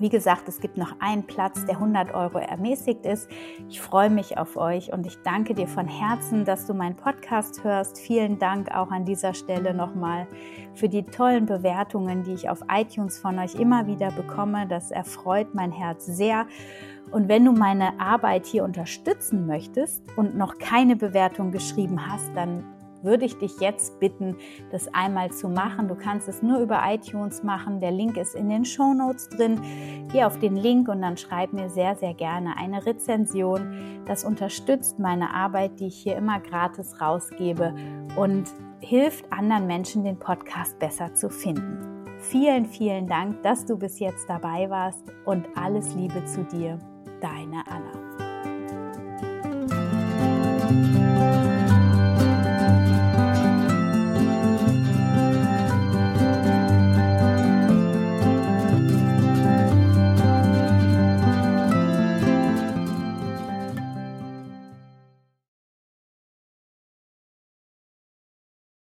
Wie 0.00 0.08
gesagt, 0.08 0.48
es 0.48 0.60
gibt 0.60 0.76
noch 0.76 0.96
einen 1.00 1.24
Platz, 1.24 1.64
der 1.66 1.76
100 1.76 2.14
Euro 2.14 2.38
ermäßigt 2.38 3.06
ist. 3.06 3.30
Ich 3.68 3.80
freue 3.80 4.10
mich 4.10 4.36
auf 4.38 4.56
euch 4.56 4.92
und 4.92 5.06
ich 5.06 5.16
danke 5.22 5.54
dir 5.54 5.68
von 5.68 5.86
Herzen, 5.86 6.44
dass 6.44 6.66
du 6.66 6.74
meinen 6.74 6.96
Podcast 6.96 7.62
hörst. 7.62 7.98
Vielen 7.98 8.38
Dank 8.38 8.74
auch 8.74 8.90
an 8.90 9.04
dieser 9.04 9.34
Stelle 9.34 9.72
nochmal 9.72 10.26
für 10.74 10.88
die 10.88 11.04
tollen 11.04 11.46
Bewertungen, 11.46 12.24
die 12.24 12.32
ich 12.32 12.50
auf 12.50 12.60
iTunes 12.68 13.18
von 13.18 13.38
euch 13.38 13.54
immer 13.54 13.86
wieder 13.86 14.10
bekomme. 14.10 14.66
Das 14.66 14.90
erfreut 14.90 15.54
mein 15.54 15.70
Herz 15.70 16.06
sehr. 16.06 16.46
Und 17.12 17.28
wenn 17.28 17.44
du 17.44 17.52
meine 17.52 18.00
Arbeit 18.00 18.46
hier 18.46 18.64
unterstützen 18.64 19.46
möchtest 19.46 20.02
und 20.16 20.36
noch 20.36 20.58
keine 20.58 20.96
Bewertung 20.96 21.52
geschrieben 21.52 22.10
hast, 22.10 22.34
dann 22.34 22.64
würde 23.04 23.24
ich 23.24 23.38
dich 23.38 23.60
jetzt 23.60 24.00
bitten, 24.00 24.36
das 24.72 24.92
einmal 24.92 25.30
zu 25.30 25.48
machen. 25.48 25.88
Du 25.88 25.94
kannst 25.94 26.28
es 26.28 26.42
nur 26.42 26.58
über 26.60 26.80
iTunes 26.86 27.42
machen. 27.42 27.80
Der 27.80 27.92
Link 27.92 28.16
ist 28.16 28.34
in 28.34 28.48
den 28.48 28.64
Show 28.64 28.94
Notes 28.94 29.28
drin. 29.28 29.60
Geh 30.12 30.24
auf 30.24 30.38
den 30.38 30.56
Link 30.56 30.88
und 30.88 31.02
dann 31.02 31.16
schreib 31.16 31.52
mir 31.52 31.68
sehr, 31.70 31.96
sehr 31.96 32.14
gerne 32.14 32.56
eine 32.56 32.84
Rezension. 32.84 34.02
Das 34.06 34.24
unterstützt 34.24 34.98
meine 34.98 35.32
Arbeit, 35.32 35.78
die 35.80 35.86
ich 35.86 35.96
hier 35.96 36.16
immer 36.16 36.40
gratis 36.40 37.00
rausgebe 37.00 37.74
und 38.16 38.44
hilft 38.80 39.32
anderen 39.32 39.66
Menschen, 39.66 40.04
den 40.04 40.18
Podcast 40.18 40.78
besser 40.78 41.14
zu 41.14 41.30
finden. 41.30 41.94
Vielen, 42.18 42.66
vielen 42.66 43.06
Dank, 43.06 43.42
dass 43.42 43.66
du 43.66 43.76
bis 43.76 43.98
jetzt 43.98 44.28
dabei 44.28 44.70
warst 44.70 45.04
und 45.24 45.46
alles 45.56 45.94
Liebe 45.94 46.24
zu 46.24 46.44
dir, 46.44 46.78
deine 47.20 47.66
Anna. 47.66 48.03